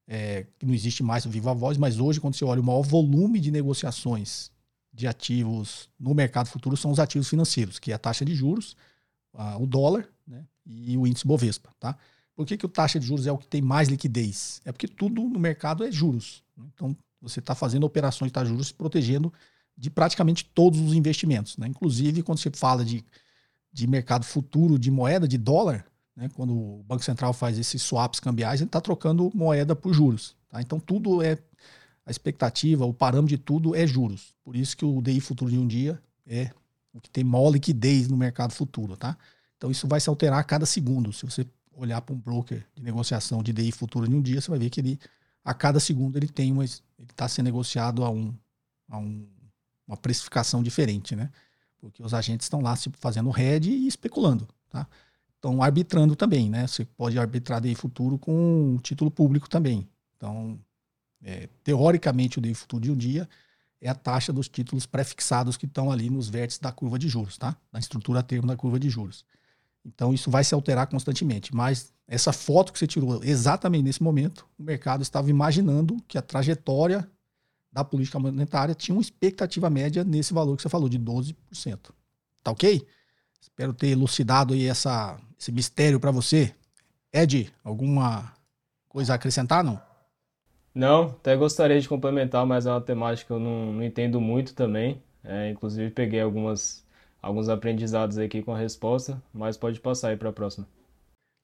[0.07, 2.81] é, que não existe mais o Viva Voz, mas hoje, quando você olha o maior
[2.81, 4.51] volume de negociações
[4.93, 8.77] de ativos no mercado futuro são os ativos financeiros, que é a taxa de juros,
[9.59, 11.69] o dólar né, e o índice Bovespa.
[11.79, 11.97] Tá?
[12.35, 14.61] Por que, que o taxa de juros é o que tem mais liquidez?
[14.65, 16.43] É porque tudo no mercado é juros.
[16.73, 19.31] Então, você está fazendo operações de juros protegendo
[19.77, 21.57] de praticamente todos os investimentos.
[21.57, 21.67] Né?
[21.67, 23.03] Inclusive, quando você fala de,
[23.71, 26.29] de mercado futuro de moeda, de dólar, né?
[26.33, 30.35] quando o Banco Central faz esses swaps cambiais, ele está trocando moeda por juros.
[30.49, 30.61] Tá?
[30.61, 31.37] Então, tudo é.
[32.07, 34.35] A expectativa, o parâmetro de tudo é juros.
[34.43, 36.51] Por isso que o DI futuro de um dia é
[37.01, 38.95] que tem maior liquidez no mercado futuro.
[38.95, 39.17] Tá?
[39.57, 41.11] Então, isso vai se alterar a cada segundo.
[41.13, 44.49] Se você olhar para um broker de negociação de DI futuro de um dia, você
[44.49, 44.99] vai ver que ele,
[45.43, 46.73] a cada segundo, ele tem uma, ele
[47.09, 48.33] está sendo negociado a um,
[48.89, 49.27] a um
[49.87, 51.29] uma precificação diferente, né?
[51.79, 54.87] Porque os agentes estão lá se fazendo head e especulando, tá?
[55.35, 56.65] Estão arbitrando também, né?
[56.65, 59.87] Você pode arbitrar DI futuro com título público também.
[60.17, 60.59] Então,
[61.23, 63.29] é, teoricamente, o DI futuro de um dia
[63.85, 67.37] é a taxa dos títulos prefixados que estão ali nos vértices da curva de juros,
[67.37, 67.55] tá?
[67.71, 69.23] Na estrutura termo da curva de juros.
[69.85, 71.55] Então, isso vai se alterar constantemente.
[71.55, 76.21] Mas essa foto que você tirou exatamente nesse momento, o mercado estava imaginando que a
[76.23, 77.07] trajetória
[77.71, 81.35] da política monetária tinha uma expectativa média nesse valor que você falou, de 12%.
[82.41, 82.87] Tá ok?
[83.39, 86.55] Espero ter elucidado aí essa, esse mistério para você.
[87.13, 88.33] Ed, alguma
[88.89, 89.79] coisa a acrescentar, não?
[90.75, 94.53] Não, até gostaria de complementar, mas é uma temática que eu não, não entendo muito
[94.53, 95.01] também.
[95.23, 96.85] É, inclusive peguei algumas,
[97.21, 100.67] alguns aprendizados aqui com a resposta, mas pode passar aí para a próxima.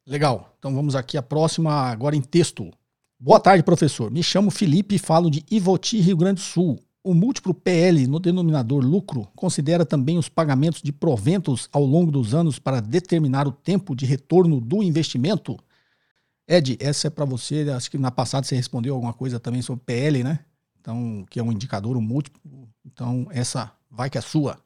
[0.06, 0.54] Legal.
[0.60, 2.70] Então vamos aqui a próxima agora em texto.
[3.18, 4.12] Boa tarde, professor.
[4.12, 6.78] Me chamo Felipe e falo de Ivoti, Rio Grande do Sul.
[7.04, 12.34] O múltiplo PL no denominador lucro considera também os pagamentos de proventos ao longo dos
[12.34, 15.58] anos para determinar o tempo de retorno do investimento?
[16.52, 17.66] Ed, essa é para você.
[17.74, 20.40] Acho que na passada você respondeu alguma coisa também sobre PL, né?
[20.82, 22.42] Então, que é um indicador, um múltiplo.
[22.86, 24.58] Então, essa vai que é sua.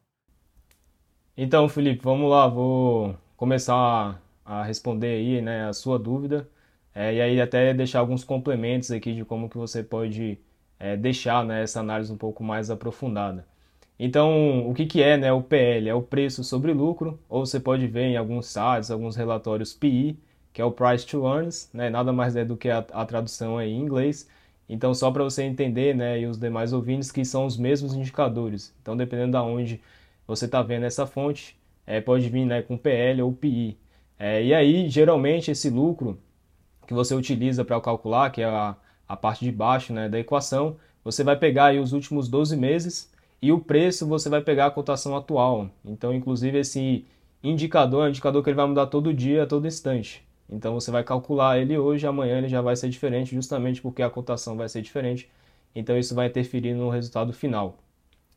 [1.37, 2.47] Então, Felipe, vamos lá.
[2.47, 6.49] Vou começar a responder aí, né, a sua dúvida.
[6.93, 10.39] É, e aí até deixar alguns complementos aqui de como que você pode
[10.79, 13.45] é, deixar né, essa análise um pouco mais aprofundada.
[13.99, 15.87] Então, o que, que é né, o PL?
[15.87, 20.17] É o preço sobre lucro, ou você pode ver em alguns sites, alguns relatórios PI,
[20.55, 23.61] que é o Price to Earns, né, nada mais é do que a, a tradução
[23.61, 24.25] em inglês.
[24.69, 28.73] Então, só para você entender, né, e os demais ouvintes, que são os mesmos indicadores.
[28.81, 29.81] Então, dependendo de onde
[30.25, 33.77] você está vendo essa fonte, é, pode vir né, com PL ou PI.
[34.17, 36.17] É, e aí, geralmente, esse lucro
[36.87, 38.77] que você utiliza para calcular, que é a,
[39.09, 43.11] a parte de baixo né, da equação, você vai pegar aí os últimos 12 meses
[43.41, 45.69] e o preço você vai pegar a cotação atual.
[45.83, 47.05] Então, inclusive, esse
[47.43, 50.24] indicador é um indicador que ele vai mudar todo dia, a todo instante.
[50.49, 54.09] Então, você vai calcular ele hoje, amanhã ele já vai ser diferente, justamente porque a
[54.09, 55.29] cotação vai ser diferente.
[55.75, 57.77] Então, isso vai interferir no resultado final.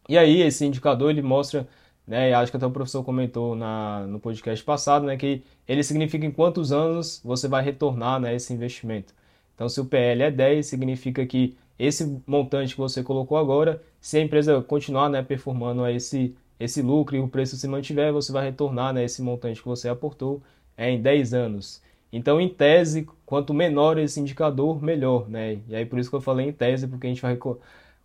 [0.08, 1.68] E aí, esse indicador ele mostra
[2.08, 2.32] né?
[2.32, 6.30] Acho que até o professor comentou na, no podcast passado, né, que ele significa em
[6.30, 9.14] quantos anos você vai retornar né, esse investimento.
[9.54, 14.16] Então, se o PL é 10, significa que esse montante que você colocou agora, se
[14.18, 18.46] a empresa continuar né, performando esse, esse lucro e o preço se mantiver, você vai
[18.46, 20.42] retornar né, esse montante que você aportou
[20.76, 21.82] é, em 10 anos.
[22.12, 25.28] Então, em tese, quanto menor esse indicador, melhor.
[25.28, 25.60] Né?
[25.68, 27.58] E aí, por isso que eu falei em tese, porque a gente vai co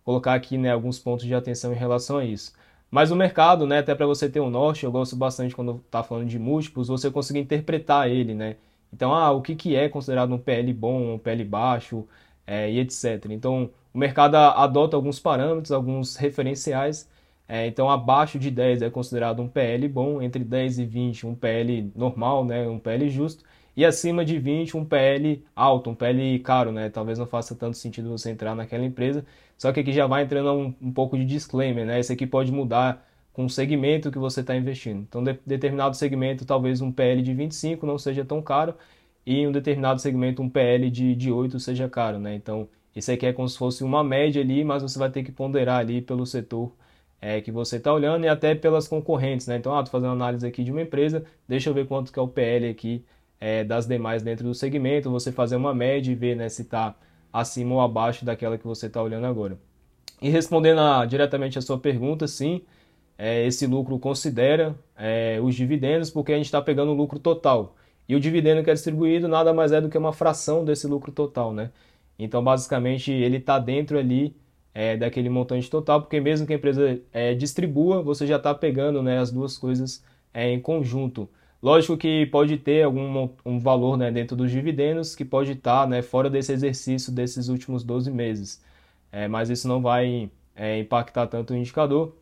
[0.04, 2.52] colocar aqui né, alguns pontos de atenção em relação a isso.
[2.90, 6.02] Mas o mercado, né, até para você ter um norte, eu gosto bastante quando está
[6.02, 8.56] falando de múltiplos, você conseguir interpretar ele, né?
[8.92, 12.06] Então, ah, o que, que é considerado um PL bom, um PL baixo,
[12.46, 13.26] é, e etc.
[13.30, 17.08] Então, o mercado adota alguns parâmetros, alguns referenciais.
[17.46, 21.34] É, então, abaixo de 10 é considerado um PL bom, entre 10 e 20 um
[21.34, 23.44] PL normal, né, um PL justo,
[23.76, 26.88] e acima de 20 um PL alto, um PL caro, né?
[26.90, 29.24] Talvez não faça tanto sentido você entrar naquela empresa.
[29.58, 31.98] Só que aqui já vai entrando um, um pouco de disclaimer, né?
[32.00, 35.00] Esse aqui pode mudar com o segmento que você está investindo.
[35.00, 38.74] Então, de, determinado segmento, talvez um PL de 25 não seja tão caro,
[39.26, 42.34] e em um determinado segmento, um PL de, de 8 seja caro, né?
[42.34, 45.32] Então, isso aqui é como se fosse uma média ali, mas você vai ter que
[45.32, 46.72] ponderar ali pelo setor
[47.20, 49.56] é, que você está olhando e até pelas concorrentes, né?
[49.56, 52.22] Então, ah, tô fazendo análise aqui de uma empresa, deixa eu ver quanto que é
[52.22, 53.04] o PL aqui
[53.40, 56.94] é, das demais dentro do segmento, você fazer uma média e ver né, se está
[57.32, 59.58] acima ou abaixo daquela que você está olhando agora.
[60.22, 62.62] E respondendo a, diretamente a sua pergunta, sim,
[63.18, 67.76] é, esse lucro considera é, os dividendos, porque a gente está pegando o lucro total.
[68.08, 71.12] E o dividendo que é distribuído nada mais é do que uma fração desse lucro
[71.12, 71.70] total, né?
[72.18, 74.36] Então, basicamente, ele está dentro ali
[74.74, 79.02] é, daquele montante total, porque mesmo que a empresa é, distribua, você já está pegando
[79.02, 81.28] né, as duas coisas é, em conjunto.
[81.64, 86.02] Lógico que pode ter algum um valor né, dentro dos dividendos que pode estar né,
[86.02, 88.62] fora desse exercício desses últimos 12 meses,
[89.10, 92.14] é, mas isso não vai é, impactar tanto o indicador.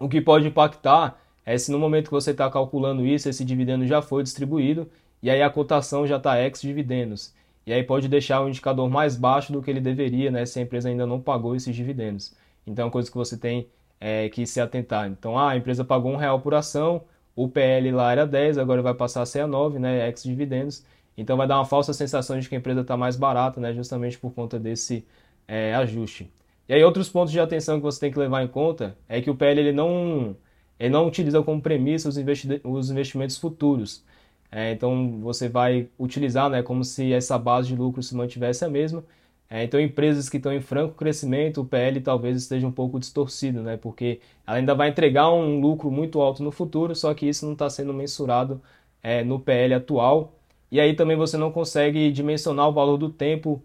[0.00, 3.86] O que pode impactar é se no momento que você está calculando isso, esse dividendo
[3.86, 4.88] já foi distribuído
[5.22, 7.34] e aí a cotação já está ex-dividendos.
[7.66, 10.62] E aí pode deixar o indicador mais baixo do que ele deveria né, se a
[10.62, 12.34] empresa ainda não pagou esses dividendos.
[12.66, 13.68] Então é uma coisa que você tem
[14.00, 15.06] é, que se atentar.
[15.08, 17.02] Então, ah, a empresa pagou um real por ação,
[17.38, 20.84] o PL lá era 10, agora vai passar a ser a 9, né, ex-dividendos.
[21.16, 24.18] Então vai dar uma falsa sensação de que a empresa está mais barata, né, justamente
[24.18, 25.06] por conta desse
[25.46, 26.32] é, ajuste.
[26.68, 29.30] E aí outros pontos de atenção que você tem que levar em conta é que
[29.30, 30.36] o PL ele não,
[30.80, 34.04] ele não utiliza como premissa os, investi os investimentos futuros.
[34.50, 38.68] É, então você vai utilizar né, como se essa base de lucro se mantivesse a
[38.68, 39.04] mesma.
[39.50, 43.62] É, então empresas que estão em franco crescimento, o PL talvez esteja um pouco distorcido,
[43.62, 47.46] né, porque ela ainda vai entregar um lucro muito alto no futuro, só que isso
[47.46, 48.60] não está sendo mensurado
[49.02, 50.34] é, no PL atual.
[50.70, 53.62] E aí também você não consegue dimensionar o valor do tempo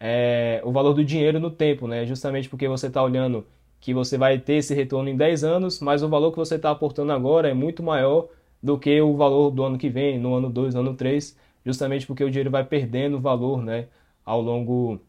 [0.00, 2.04] é, o valor do dinheiro no tempo, né?
[2.06, 3.46] Justamente porque você está olhando
[3.80, 6.70] que você vai ter esse retorno em 10 anos, mas o valor que você está
[6.72, 8.28] aportando agora é muito maior
[8.62, 12.06] do que o valor do ano que vem, no ano 2, no ano 3, justamente
[12.06, 13.88] porque o dinheiro vai perdendo valor, né,
[14.24, 15.00] ao longo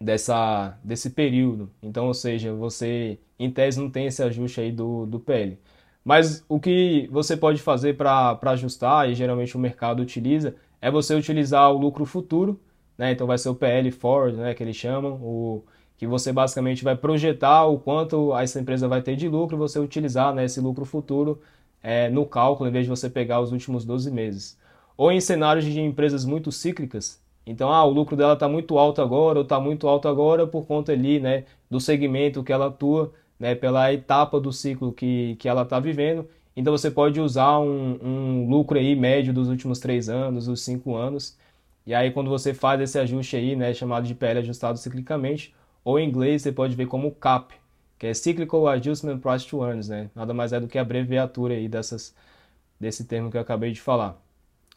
[0.00, 1.70] dessa, desse período.
[1.82, 5.58] Então, ou seja, você, em tese, não tem esse ajuste aí do, do PL.
[6.04, 11.14] Mas o que você pode fazer para ajustar, e geralmente o mercado utiliza, é você
[11.14, 12.58] utilizar o lucro futuro,
[12.96, 13.12] né?
[13.12, 15.64] Então vai ser o PL forward, né, que eles chamam, o
[15.96, 20.34] que você basicamente vai projetar o quanto essa empresa vai ter de lucro você utilizar
[20.34, 21.40] né, esse lucro futuro
[21.82, 24.58] é, no cálculo, em vez de você pegar os últimos 12 meses.
[24.96, 29.00] Ou em cenários de empresas muito cíclicas, então ah, o lucro dela está muito alto
[29.02, 33.12] agora, ou está muito alto agora por conta ali né, do segmento que ela atua,
[33.38, 36.28] né, pela etapa do ciclo que, que ela está vivendo.
[36.56, 40.94] Então você pode usar um, um lucro aí médio dos últimos três anos, os cinco
[40.96, 41.38] anos,
[41.86, 45.98] e aí quando você faz esse ajuste aí, né, chamado de PL ajustado ciclicamente, ou
[45.98, 47.54] em inglês você pode ver como CAP,
[47.98, 50.10] que é Cyclical Adjustment Price to Earnings, né?
[50.14, 52.14] Nada mais é do que a abreviatura aí dessas,
[52.78, 54.20] desse termo que eu acabei de falar.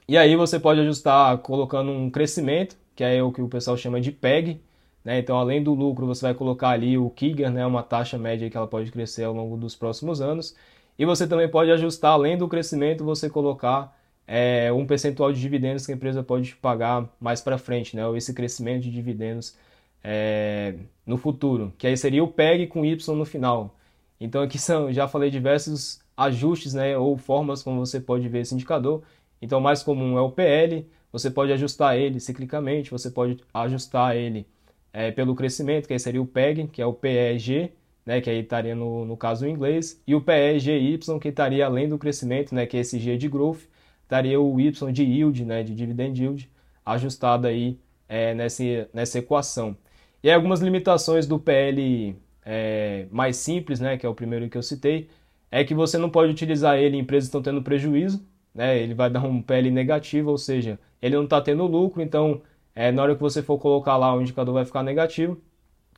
[0.07, 4.01] E aí você pode ajustar colocando um crescimento, que é o que o pessoal chama
[4.01, 4.61] de PEG,
[5.03, 5.19] né?
[5.19, 8.57] Então além do lucro você vai colocar ali o KIGAR, né, uma taxa média que
[8.57, 10.55] ela pode crescer ao longo dos próximos anos.
[10.97, 15.85] E você também pode ajustar, além do crescimento, você colocar é, um percentual de dividendos
[15.85, 18.03] que a empresa pode pagar mais para frente, né?
[18.15, 19.55] esse crescimento de dividendos
[20.03, 23.75] é, no futuro, que aí seria o PEG com Y no final.
[24.19, 28.53] Então aqui são, já falei diversos ajustes, né, ou formas como você pode ver esse
[28.53, 29.03] indicador.
[29.43, 34.15] Então o mais comum é o PL, você pode ajustar ele ciclicamente, você pode ajustar
[34.15, 34.47] ele
[34.93, 37.73] é, pelo crescimento, que aí seria o PEG, que é o PEG,
[38.05, 41.89] né, que aí estaria no, no caso em inglês, e o PEGY, que estaria além
[41.89, 43.61] do crescimento, né, que é esse G de growth,
[44.09, 46.49] daria o y de yield, né, de dividend yield,
[46.85, 47.77] ajustado aí
[48.07, 49.75] é, nessa, nessa equação.
[50.23, 54.57] E aí, algumas limitações do PL é, mais simples, né, que é o primeiro que
[54.57, 55.09] eu citei,
[55.51, 58.93] é que você não pode utilizar ele em empresas que estão tendo prejuízo, né, ele
[58.93, 62.41] vai dar um PL negativo, ou seja, ele não está tendo lucro, então
[62.75, 65.41] é, na hora que você for colocar lá o indicador vai ficar negativo.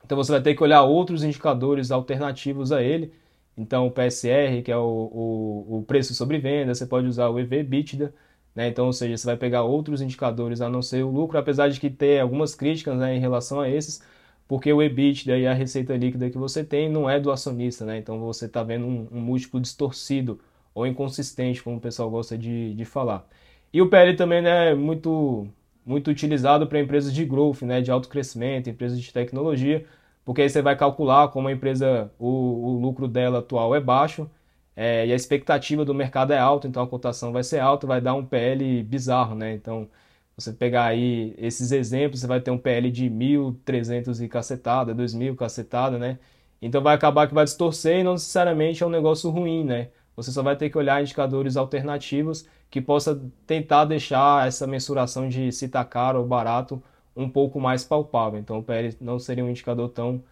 [0.04, 3.14] Então você vai ter que olhar outros indicadores alternativos a ele,
[3.58, 7.40] então, o PSR, que é o, o, o preço sobre venda, você pode usar o
[7.40, 8.14] EV/EBITDA,
[8.54, 8.68] né?
[8.68, 11.80] Então, ou seja, você vai pegar outros indicadores a não ser o lucro, apesar de
[11.80, 14.02] que ter algumas críticas né, em relação a esses,
[14.48, 17.98] porque o EBITDA e a receita líquida que você tem não é do acionista, né?
[17.98, 20.40] Então você está vendo um, um, múltiplo distorcido
[20.76, 23.28] ou inconsistente, como o pessoal gosta de, de falar.
[23.74, 25.48] E o PL também né, é muito,
[25.86, 29.86] muito utilizado para empresas de growth, né, de alto crescimento, empresas de tecnologia,
[30.26, 34.30] porque aí você vai calcular como a empresa, o, o lucro dela atual é baixo
[34.76, 38.02] é, e a expectativa do mercado é alta, então a cotação vai ser alta, vai
[38.02, 39.54] dar um PL bizarro, né?
[39.54, 39.90] Então,
[40.36, 45.36] você pegar aí esses exemplos, você vai ter um PL de 1.300 e cacetada, 2.000
[45.36, 46.20] cacetada, né?
[46.62, 49.90] Então vai acabar que vai distorcer e não necessariamente é um negócio ruim, né?
[50.16, 55.52] Você só vai ter que olhar indicadores alternativos que possa tentar deixar essa mensuração de
[55.52, 56.82] se tá caro ou barato
[57.16, 58.40] um pouco mais palpável.
[58.40, 60.24] Então o PL não seria um indicador tão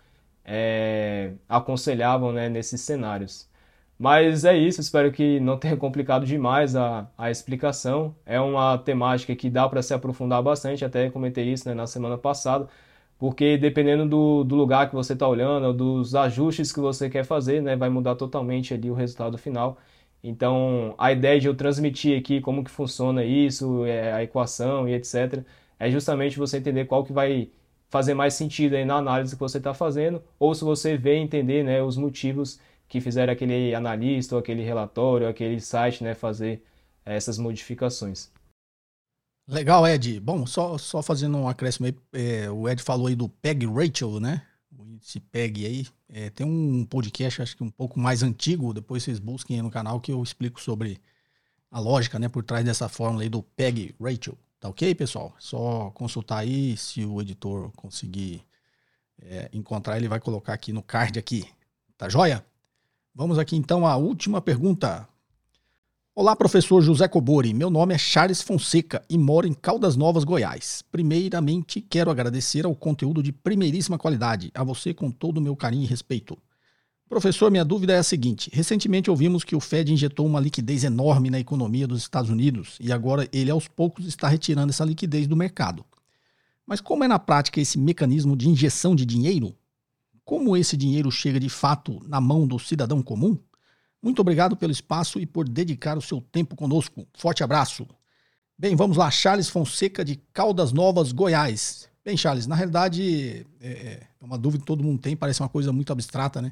[0.46, 3.48] é, aconselhável né, nesses cenários.
[3.98, 8.15] Mas é isso, espero que não tenha complicado demais a, a explicação.
[8.26, 12.17] É uma temática que dá para se aprofundar bastante, até comentei isso né, na semana
[12.17, 12.67] passada,
[13.24, 17.61] porque dependendo do, do lugar que você está olhando, dos ajustes que você quer fazer,
[17.61, 19.78] né, vai mudar totalmente ali o resultado final.
[20.21, 24.93] Então, a ideia de eu transmitir aqui como que funciona isso, é, a equação e
[24.93, 25.41] etc.,
[25.80, 27.49] é justamente você entender qual que vai
[27.89, 31.63] fazer mais sentido aí na análise que você está fazendo, ou se você vê entender
[31.63, 32.59] né, os motivos
[32.89, 36.61] que fizeram aquele analista, ou aquele relatório, ou aquele site né, fazer
[37.05, 38.30] essas modificações.
[39.48, 40.20] Legal, Ed.
[40.22, 44.20] Bom, só, só fazendo um acréscimo aí, é, o Ed falou aí do PEG Rachel,
[44.20, 44.41] né?
[44.78, 45.88] O índice PEG aí.
[46.08, 49.70] É, tem um podcast, acho que um pouco mais antigo, depois vocês busquem aí no
[49.70, 51.02] canal que eu explico sobre
[51.70, 54.38] a lógica, né, por trás dessa fórmula aí do PEG Rachel.
[54.60, 55.36] Tá ok, pessoal?
[55.39, 58.46] Só consultar aí, se o editor conseguir
[59.22, 61.46] é, encontrar, ele vai colocar aqui no card aqui.
[61.98, 62.46] Tá joia?
[63.14, 65.08] Vamos aqui então à última pergunta.
[66.16, 67.55] Olá, professor José Cobori.
[67.55, 70.84] Meu nome é Charles Fonseca e moro em Caldas Novas, Goiás.
[70.91, 75.86] Primeiramente, quero agradecer ao conteúdo de primeiríssima qualidade, a você com todo o meu carinho
[75.86, 76.38] e respeito.
[77.09, 81.32] Professor, minha dúvida é a seguinte: recentemente ouvimos que o Fed injetou uma liquidez enorme
[81.32, 85.36] na economia dos Estados Unidos e agora ele aos poucos está retirando essa liquidez do
[85.36, 85.84] mercado.
[86.64, 89.55] Mas como é na prática esse mecanismo de injeção de dinheiro?
[90.24, 93.36] Como esse dinheiro chega de fato na mão do cidadão comum?
[94.04, 97.08] Muito obrigado pelo espaço e por dedicar o seu tempo conosco.
[97.14, 97.88] Forte abraço.
[98.60, 99.10] Bem, vamos lá.
[99.10, 101.88] Charles Fonseca de Caldas Novas, Goiás.
[102.04, 105.72] Bem, Charles, na realidade é, é uma dúvida que todo mundo tem, parece uma coisa
[105.72, 106.51] muito abstrata, né?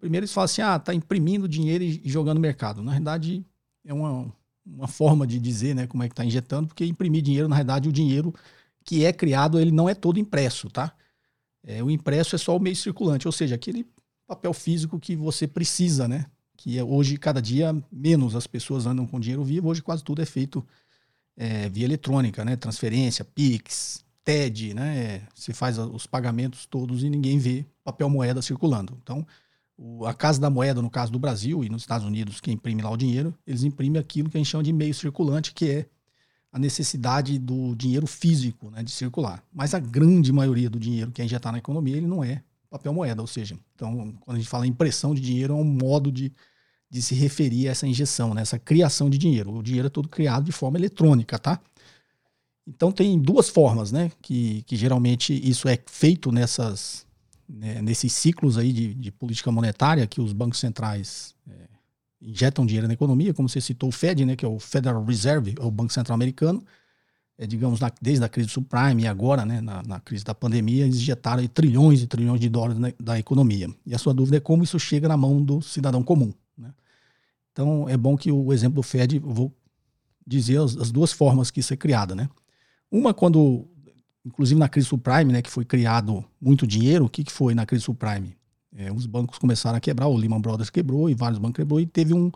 [0.00, 2.82] Primeiro eles falam assim, ah, tá imprimindo dinheiro e jogando mercado.
[2.82, 3.46] Na realidade
[3.84, 4.32] é uma,
[4.66, 7.88] uma forma de dizer, né, como é que tá injetando, porque imprimir dinheiro, na realidade
[7.88, 8.34] o dinheiro
[8.84, 10.92] que é criado, ele não é todo impresso, tá?
[11.62, 13.86] É, o impresso é só o meio circulante, ou seja, aquele
[14.26, 16.26] papel físico que você precisa, né?
[16.58, 20.26] Que hoje, cada dia, menos as pessoas andam com dinheiro vivo, hoje quase tudo é
[20.26, 20.66] feito
[21.36, 22.56] é, via eletrônica, né?
[22.56, 25.22] Transferência, Pix, TED, né?
[25.32, 28.98] Você faz os pagamentos todos e ninguém vê papel moeda circulando.
[29.00, 29.24] Então,
[29.76, 32.82] o, a Casa da Moeda, no caso do Brasil e nos Estados Unidos, que imprime
[32.82, 35.86] lá o dinheiro, eles imprimem aquilo que a gente chama de meio circulante, que é
[36.52, 39.44] a necessidade do dinheiro físico né, de circular.
[39.52, 42.92] Mas a grande maioria do dinheiro que é injetado na economia, ele não é papel
[42.92, 46.32] moeda, ou seja, então quando a gente fala impressão de dinheiro, é um modo de,
[46.90, 49.54] de se referir a essa injeção, né, essa criação de dinheiro.
[49.54, 51.60] O dinheiro é todo criado de forma eletrônica, tá?
[52.66, 57.06] Então tem duas formas, né, que, que geralmente isso é feito nessas,
[57.48, 61.54] né, nesses ciclos aí de, de, política monetária que os bancos centrais é,
[62.20, 65.54] injetam dinheiro na economia, como você citou o Fed, né, que é o Federal Reserve,
[65.58, 66.62] é o Banco Central Americano,
[67.38, 70.84] é, digamos, na, desde a crise subprime e agora, né, na, na, crise da pandemia,
[70.84, 73.70] eles injetaram trilhões e trilhões de dólares na, da economia.
[73.86, 76.32] E a sua dúvida é como isso chega na mão do cidadão comum.
[77.58, 79.52] Então, é bom que o exemplo do Fed, vou
[80.24, 82.14] dizer as, as duas formas que isso é criada.
[82.14, 82.28] Né?
[82.88, 83.66] Uma, quando,
[84.24, 87.66] inclusive na crise subprime, né, que foi criado muito dinheiro, o que, que foi na
[87.66, 88.36] crise subprime?
[88.72, 91.86] É, os bancos começaram a quebrar, o Lehman Brothers quebrou e vários bancos quebrou e
[91.86, 92.30] teve um,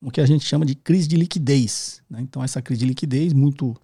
[0.00, 2.00] o que a gente chama de crise de liquidez.
[2.08, 2.20] Né?
[2.20, 3.74] Então, essa crise de liquidez, muito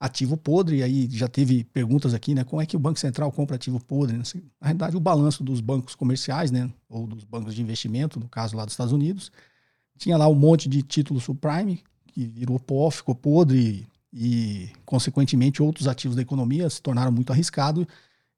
[0.00, 2.42] ativo podre, e aí já teve perguntas aqui, né?
[2.42, 4.16] Como é que o Banco Central compra ativo podre?
[4.16, 4.24] Na
[4.62, 6.68] realidade, o balanço dos bancos comerciais, né?
[6.88, 9.30] Ou dos bancos de investimento, no caso lá dos Estados Unidos,
[9.98, 15.88] tinha lá um monte de títulos subprime, que virou pó, ficou podre, e, consequentemente, outros
[15.88, 17.86] ativos da economia se tornaram muito arriscados,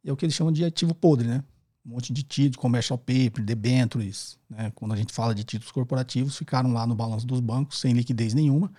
[0.05, 1.43] é o que eles chamam de ativo podre, né?
[1.85, 4.73] um monte de títulos, commercial paper, debentures, né?
[4.75, 8.33] quando a gente fala de títulos corporativos, ficaram lá no balanço dos bancos sem liquidez
[8.33, 8.73] nenhuma.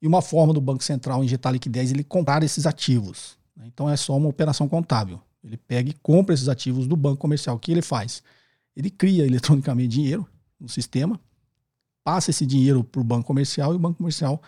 [0.00, 3.36] E uma forma do Banco Central injetar liquidez é ele comprar esses ativos.
[3.56, 3.64] Né?
[3.66, 5.20] Então é só uma operação contábil.
[5.42, 7.56] Ele pega e compra esses ativos do banco comercial.
[7.56, 8.22] O que ele faz?
[8.76, 10.26] Ele cria eletronicamente dinheiro
[10.58, 11.20] no sistema,
[12.08, 14.40] passa esse dinheiro para o banco comercial e o banco comercial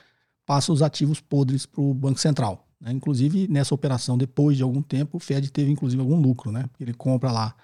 [0.47, 2.67] passa os ativos podres para o Banco Central.
[2.81, 2.91] Né?
[2.91, 6.51] Inclusive, nessa operação, depois de algum tempo, o Fed teve inclusive algum lucro.
[6.51, 6.65] Né?
[6.81, 7.55] Ele compra lá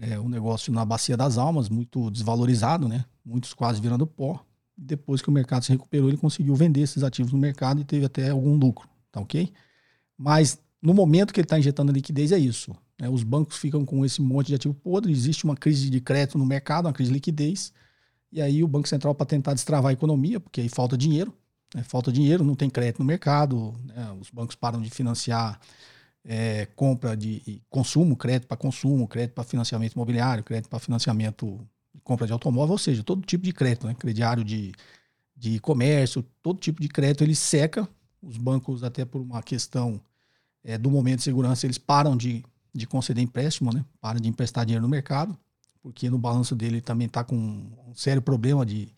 [0.00, 3.04] é, um negócio na bacia das almas, muito desvalorizado, né?
[3.22, 4.42] Muitos quase virando pó.
[4.74, 8.06] Depois que o mercado se recuperou, ele conseguiu vender esses ativos no mercado e teve
[8.06, 9.52] até algum lucro, tá ok?
[10.16, 12.74] Mas no momento que ele está injetando liquidez é isso.
[12.98, 13.10] Né?
[13.10, 16.46] Os bancos ficam com esse monte de ativo podre, existe uma crise de crédito no
[16.46, 17.74] mercado, uma crise de liquidez,
[18.32, 21.32] e aí o Banco Central, para tentar destravar a economia, porque aí falta dinheiro,
[21.74, 21.82] né?
[21.82, 24.16] falta dinheiro, não tem crédito no mercado, né?
[24.20, 25.60] os bancos param de financiar
[26.24, 31.60] é, compra de consumo, crédito para consumo, crédito para financiamento imobiliário, crédito para financiamento
[31.94, 33.94] de compra de automóvel, ou seja, todo tipo de crédito, né?
[33.94, 34.72] crediário de,
[35.36, 37.86] de comércio, todo tipo de crédito ele seca.
[38.22, 40.00] Os bancos, até por uma questão
[40.62, 43.84] é, do momento de segurança, eles param de, de conceder empréstimo, né?
[44.00, 45.36] param de emprestar dinheiro no mercado,
[45.82, 48.88] porque no balanço dele também está com um sério problema de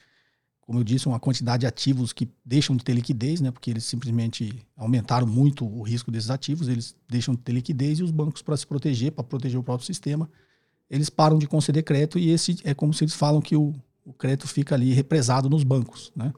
[0.67, 3.85] como eu disse, uma quantidade de ativos que deixam de ter liquidez, né, porque eles
[3.85, 8.41] simplesmente aumentaram muito o risco desses ativos, eles deixam de ter liquidez e os bancos,
[8.41, 10.29] para se proteger, para proteger o próprio sistema,
[10.89, 13.75] eles param de conceder crédito e esse é como se eles falam que o,
[14.07, 16.11] o crédito fica ali represado nos bancos.
[16.17, 16.33] Né?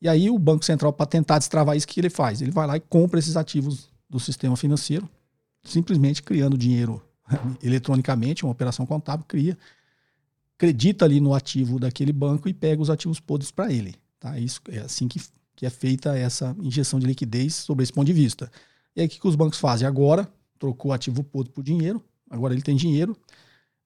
[0.00, 2.40] E aí o Banco Central, para tentar destravar isso, o que ele faz?
[2.40, 5.06] Ele vai lá e compra esses ativos do sistema financeiro,
[5.62, 7.02] simplesmente criando dinheiro
[7.62, 9.56] eletronicamente, uma operação contábil, cria
[10.62, 13.96] acredita ali no ativo daquele banco e pega os ativos podres para ele.
[14.20, 14.38] Tá?
[14.38, 15.20] Isso é assim que,
[15.56, 18.48] que é feita essa injeção de liquidez sobre esse ponto de vista.
[18.94, 19.88] E aí o que, que os bancos fazem?
[19.88, 23.16] Agora, trocou ativo podre por dinheiro, agora ele tem dinheiro,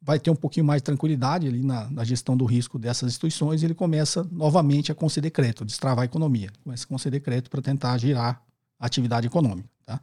[0.02, 3.62] vai ter um pouquinho mais de tranquilidade ali na, na, gestão do risco dessas instituições
[3.62, 6.50] e ele começa novamente a conceder crédito, destravar a economia.
[6.62, 8.42] Começa a conceder crédito para tentar girar
[8.78, 9.68] a atividade econômica.
[9.86, 9.98] Tá?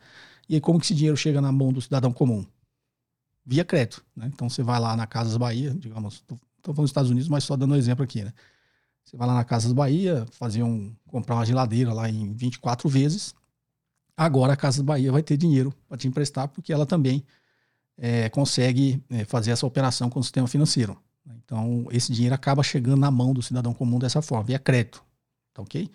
[0.50, 2.44] E aí como que esse dinheiro chega na mão do cidadão comum?
[3.46, 4.04] Via crédito.
[4.16, 4.30] Né?
[4.34, 6.24] Então você vai lá na Casas Bahia, digamos,
[6.64, 8.32] Estou falando dos Estados Unidos, mas só dando um exemplo aqui, né?
[9.04, 13.36] Você vai lá na Casas Bahia, fazer um, comprar uma geladeira lá em 24 vezes.
[14.16, 17.22] Agora a Casas Bahia vai ter dinheiro para te emprestar, porque ela também
[17.98, 20.98] é, consegue é, fazer essa operação com o sistema financeiro.
[21.44, 25.04] Então, esse dinheiro acaba chegando na mão do cidadão comum dessa forma, via crédito.
[25.54, 25.89] Tá ok?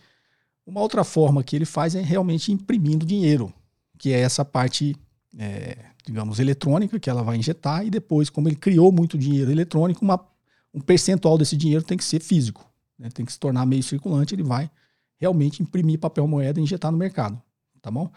[0.67, 3.53] Uma outra forma que ele faz é realmente imprimindo dinheiro,
[3.97, 4.95] que é essa parte,
[5.37, 10.05] é, digamos, eletrônica, que ela vai injetar, e depois, como ele criou muito dinheiro eletrônico,
[10.05, 10.25] uma,
[10.73, 12.65] um percentual desse dinheiro tem que ser físico,
[12.99, 13.09] né?
[13.11, 14.71] tem que se tornar meio circulante, ele vai
[15.19, 17.41] realmente imprimir papel moeda e injetar no mercado.
[17.83, 18.11] Tá bom?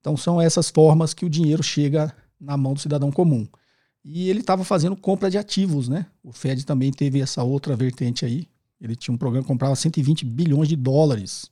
[0.00, 3.46] Então, são essas formas que o dinheiro chega na mão do cidadão comum.
[4.04, 6.06] E ele estava fazendo compra de ativos, né?
[6.24, 8.48] O Fed também teve essa outra vertente aí.
[8.80, 11.50] Ele tinha um programa que comprava 120 bilhões de dólares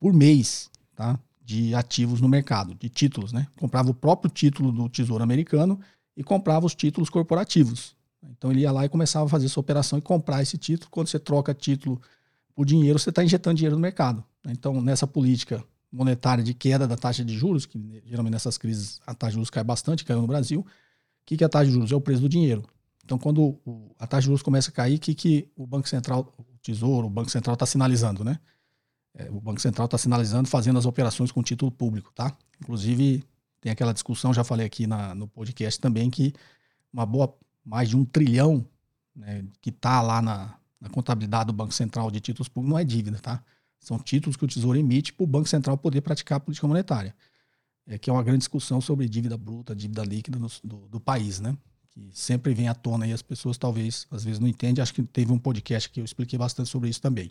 [0.00, 1.18] por mês, tá?
[1.46, 3.46] De ativos no mercado, de títulos, né?
[3.56, 5.78] Comprava o próprio título do Tesouro Americano
[6.16, 7.94] e comprava os títulos corporativos.
[8.36, 10.90] Então ele ia lá e começava a fazer essa operação e comprar esse título.
[10.90, 12.02] Quando você troca título
[12.52, 14.24] por dinheiro, você está injetando dinheiro no mercado.
[14.48, 19.14] Então, nessa política monetária de queda da taxa de juros, que geralmente nessas crises a
[19.14, 20.66] taxa de juros cai bastante, caiu no Brasil,
[21.26, 21.90] que, que é a taxa de juros?
[21.90, 22.64] É o preço do dinheiro.
[23.04, 23.58] Então, quando
[23.98, 27.08] a taxa de juros começa a cair, o que, que o Banco Central, o Tesouro,
[27.08, 28.38] o Banco Central está sinalizando, né?
[29.16, 32.36] É, o Banco Central está sinalizando fazendo as operações com título público, tá?
[32.60, 33.24] Inclusive,
[33.60, 36.32] tem aquela discussão, já falei aqui na, no podcast também, que
[36.92, 38.64] uma boa, mais de um trilhão
[39.14, 42.84] né, que está lá na, na contabilidade do Banco Central de títulos públicos não é
[42.84, 43.42] dívida, tá?
[43.80, 47.14] São títulos que o Tesouro emite para o Banco Central poder praticar a política monetária
[47.86, 51.40] é, que é uma grande discussão sobre dívida bruta, dívida líquida do, do, do, país,
[51.40, 51.56] né?
[51.90, 54.82] Que sempre vem à tona e as pessoas talvez, às vezes, não entendem.
[54.82, 57.30] Acho que teve um podcast que eu expliquei bastante sobre isso também.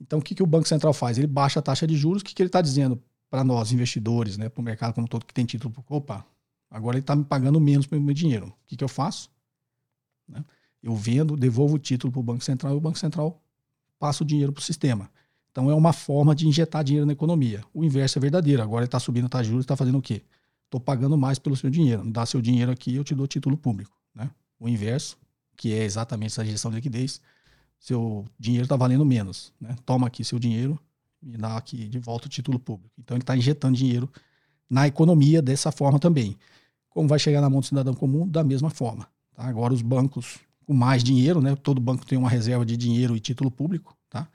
[0.00, 1.18] Então, o que, que o Banco Central faz?
[1.18, 2.22] Ele baixa a taxa de juros.
[2.22, 5.24] O que, que ele está dizendo para nós, investidores, né, para o mercado como todo
[5.24, 5.74] que tem título?
[5.88, 6.24] Opa,
[6.70, 8.48] agora ele está me pagando menos pelo meu dinheiro.
[8.48, 9.30] O que, que eu faço?
[10.28, 10.44] Né?
[10.82, 13.40] Eu vendo, devolvo o título para o Banco Central e o Banco Central
[13.98, 15.10] passa o dinheiro para o sistema.
[15.50, 17.64] Então é uma forma de injetar dinheiro na economia.
[17.72, 18.62] O inverso é verdadeiro.
[18.62, 20.22] Agora ele está subindo a taxa de juros está fazendo o quê?
[20.66, 22.04] Estou pagando mais pelo seu dinheiro.
[22.04, 23.96] Me dá seu dinheiro aqui eu te dou título público.
[24.14, 24.30] Né?
[24.60, 25.16] O inverso,
[25.56, 27.22] que é exatamente essa injeção de liquidez,
[27.78, 29.52] seu dinheiro está valendo menos.
[29.60, 29.76] Né?
[29.84, 30.78] Toma aqui seu dinheiro
[31.22, 32.92] e dá aqui de volta o título público.
[32.98, 34.10] Então ele está injetando dinheiro
[34.68, 36.36] na economia dessa forma também.
[36.88, 38.26] Como vai chegar na mão do cidadão comum?
[38.26, 39.08] Da mesma forma.
[39.34, 39.44] Tá?
[39.44, 41.54] Agora os bancos com mais dinheiro, né?
[41.54, 44.26] todo banco tem uma reserva de dinheiro e título público, tá?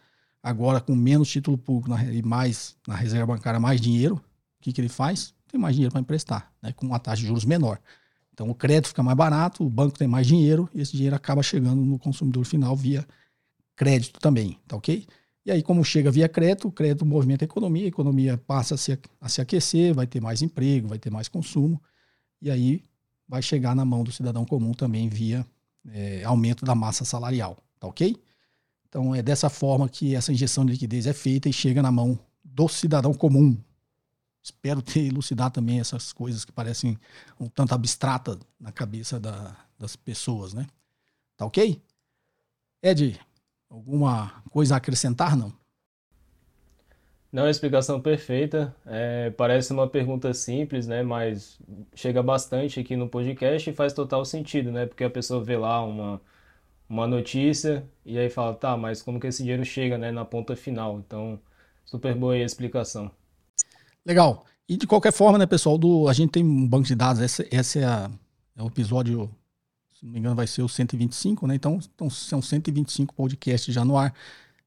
[0.42, 4.22] agora com menos título público na, e mais na reserva bancária, mais dinheiro, o
[4.62, 5.34] que, que ele faz?
[5.48, 7.80] Tem mais dinheiro para emprestar, né, com uma taxa de juros menor.
[8.34, 11.44] Então o crédito fica mais barato, o banco tem mais dinheiro e esse dinheiro acaba
[11.44, 13.06] chegando no consumidor final via
[13.82, 15.08] crédito também, tá ok?
[15.44, 18.78] E aí, como chega via crédito, o crédito movimenta a economia, a economia passa a
[18.78, 21.82] se, a se aquecer, vai ter mais emprego, vai ter mais consumo,
[22.40, 22.84] e aí
[23.28, 25.44] vai chegar na mão do cidadão comum também via
[25.90, 28.16] é, aumento da massa salarial, tá ok?
[28.88, 32.20] Então é dessa forma que essa injeção de liquidez é feita e chega na mão
[32.44, 33.58] do cidadão comum.
[34.44, 37.00] Espero ter elucidado também essas coisas que parecem
[37.40, 40.68] um tanto abstratas na cabeça da, das pessoas, né?
[41.36, 41.82] Tá ok?
[42.84, 43.20] Ed,
[43.72, 45.54] alguma coisa a acrescentar, não?
[47.32, 48.76] Não, a explicação perfeita.
[48.86, 51.02] É, parece uma pergunta simples, né?
[51.02, 51.58] Mas
[51.96, 54.86] chega bastante aqui no podcast e faz total sentido, né?
[54.86, 56.22] Porque a pessoa vê lá uma,
[56.90, 60.56] uma notícia e aí fala, tá, mas como que esse dinheiro chega né, na ponta
[60.58, 61.00] final?
[61.00, 61.40] Então,
[61.86, 63.10] super boa aí a explicação.
[64.06, 64.46] Legal.
[64.68, 67.48] E de qualquer forma, né, pessoal, do, a gente tem um banco de dados, esse,
[67.50, 68.12] esse é, a,
[68.58, 69.30] é o episódio,
[70.02, 71.54] se não me engano, vai ser o 125, né?
[71.54, 74.12] Então, então são 125 podcasts já no ar.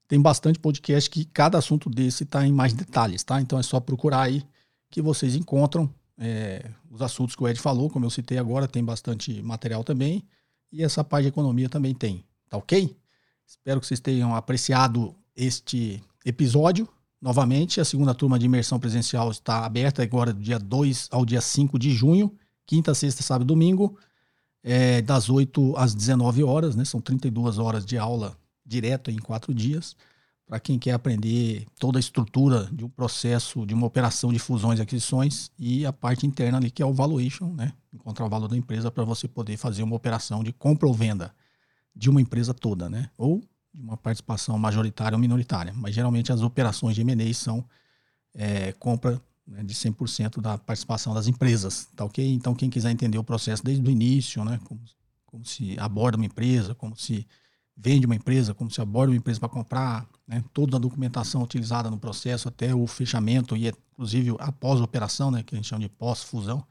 [0.07, 3.41] Tem bastante podcast que cada assunto desse está em mais detalhes, tá?
[3.41, 4.45] Então é só procurar aí
[4.89, 8.85] que vocês encontram é, os assuntos que o Ed falou, como eu citei agora, tem
[8.85, 10.23] bastante material também.
[10.71, 12.97] E essa parte de economia também tem, tá ok?
[13.45, 16.89] Espero que vocês tenham apreciado este episódio.
[17.21, 21.41] Novamente, a segunda turma de imersão presencial está aberta agora do dia 2 ao dia
[21.41, 22.33] 5 de junho,
[22.65, 23.99] quinta, sexta, sábado e domingo,
[24.65, 26.85] é, das 8 às 19 horas, né?
[26.85, 29.95] São 32 horas de aula direto em quatro dias
[30.47, 34.79] para quem quer aprender toda a estrutura de um processo, de uma operação de fusões
[34.79, 37.73] e aquisições e a parte interna ali que é o valuation, né?
[37.93, 41.35] Encontrar o valor da empresa para você poder fazer uma operação de compra ou venda
[41.95, 43.11] de uma empresa toda, né?
[43.17, 43.43] Ou
[43.73, 45.73] de uma participação majoritária ou minoritária.
[45.75, 47.65] Mas geralmente as operações de M&A são
[48.35, 52.33] é, compra né, de 100% da participação das empresas, tá ok?
[52.33, 54.59] Então quem quiser entender o processo desde o início, né?
[54.65, 54.81] Como,
[55.27, 57.27] como se aborda uma empresa, como se
[57.77, 61.91] vende uma empresa, como se aborda uma empresa para comprar, né, toda a documentação utilizada
[61.91, 65.83] no processo até o fechamento e inclusive após a operação, né, que a gente chama
[65.83, 66.65] de pós-fusão,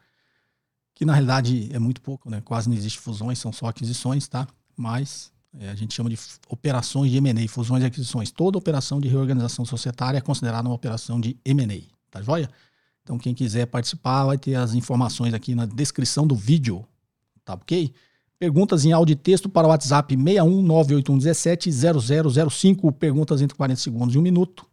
[0.96, 4.48] que na realidade é muito pouco, né, quase não existe fusões, são só aquisições, tá?
[4.76, 6.18] Mas É, a gente chama de
[6.50, 8.32] operações de M&A, fusões e aquisições.
[8.32, 11.84] Toda operação de reorganização societária é considerada uma operação de M&A,
[12.14, 12.48] tá joia?
[13.02, 16.86] Então quem quiser participar vai ter as informações aqui na descrição do vídeo,
[17.44, 17.92] tá ok?
[18.38, 24.22] Perguntas em áudio e texto para o WhatsApp 61981170005, perguntas entre 40 segundos e um
[24.22, 24.66] minuto,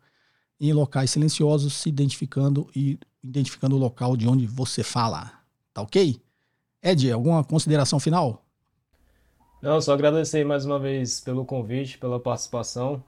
[0.61, 5.31] em locais silenciosos, se identificando e identificando o local de onde você fala,
[5.73, 6.21] tá ok?
[6.83, 8.45] Ed, alguma consideração final?
[9.63, 13.05] Não, só agradecer mais uma vez pelo convite, pela participação.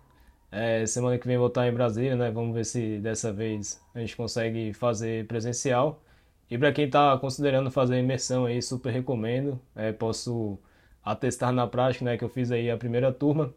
[0.52, 2.30] É, semana que vem vou estar em Brasília, né?
[2.30, 6.02] Vamos ver se dessa vez a gente consegue fazer presencial.
[6.50, 9.60] E para quem está considerando fazer imersão aí, super recomendo.
[9.74, 10.58] É, posso
[11.04, 12.18] atestar na prática, né?
[12.18, 13.54] Que eu fiz aí a primeira turma.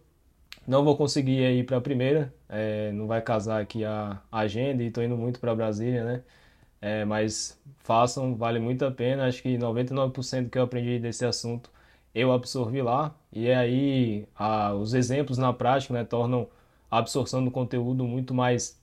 [0.68, 4.88] Não vou conseguir ir para a primeira, é, não vai casar aqui a agenda e
[4.88, 6.24] estou indo muito para Brasília, né?
[6.82, 9.28] É, mas façam, vale muito a pena.
[9.28, 11.72] Acho que 99% que eu aprendi desse assunto
[12.14, 13.16] eu absorvi lá.
[13.32, 16.48] E aí a, os exemplos na prática né, tornam
[16.90, 18.80] absorção do conteúdo muito mais,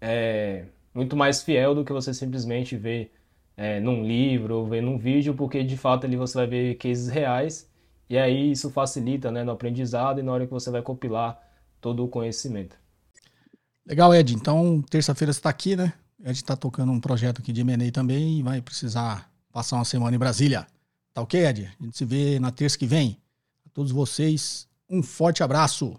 [0.00, 3.10] é, muito mais fiel do que você simplesmente vê
[3.56, 7.08] é, num livro ou ver num vídeo, porque de fato ali você vai ver cases
[7.08, 7.70] reais.
[8.08, 11.40] E aí isso facilita né, no aprendizado e na hora que você vai compilar
[11.80, 12.76] todo o conhecimento.
[13.86, 14.34] Legal, Ed.
[14.34, 15.92] Então, terça-feira você está aqui, né?
[16.20, 20.14] Ed está tocando um projeto aqui de M&A também e vai precisar passar uma semana
[20.14, 20.66] em Brasília.
[21.12, 21.70] Tá ok, Ed?
[21.80, 23.18] A gente se vê na terça que vem.
[23.66, 25.98] A todos vocês, um forte abraço.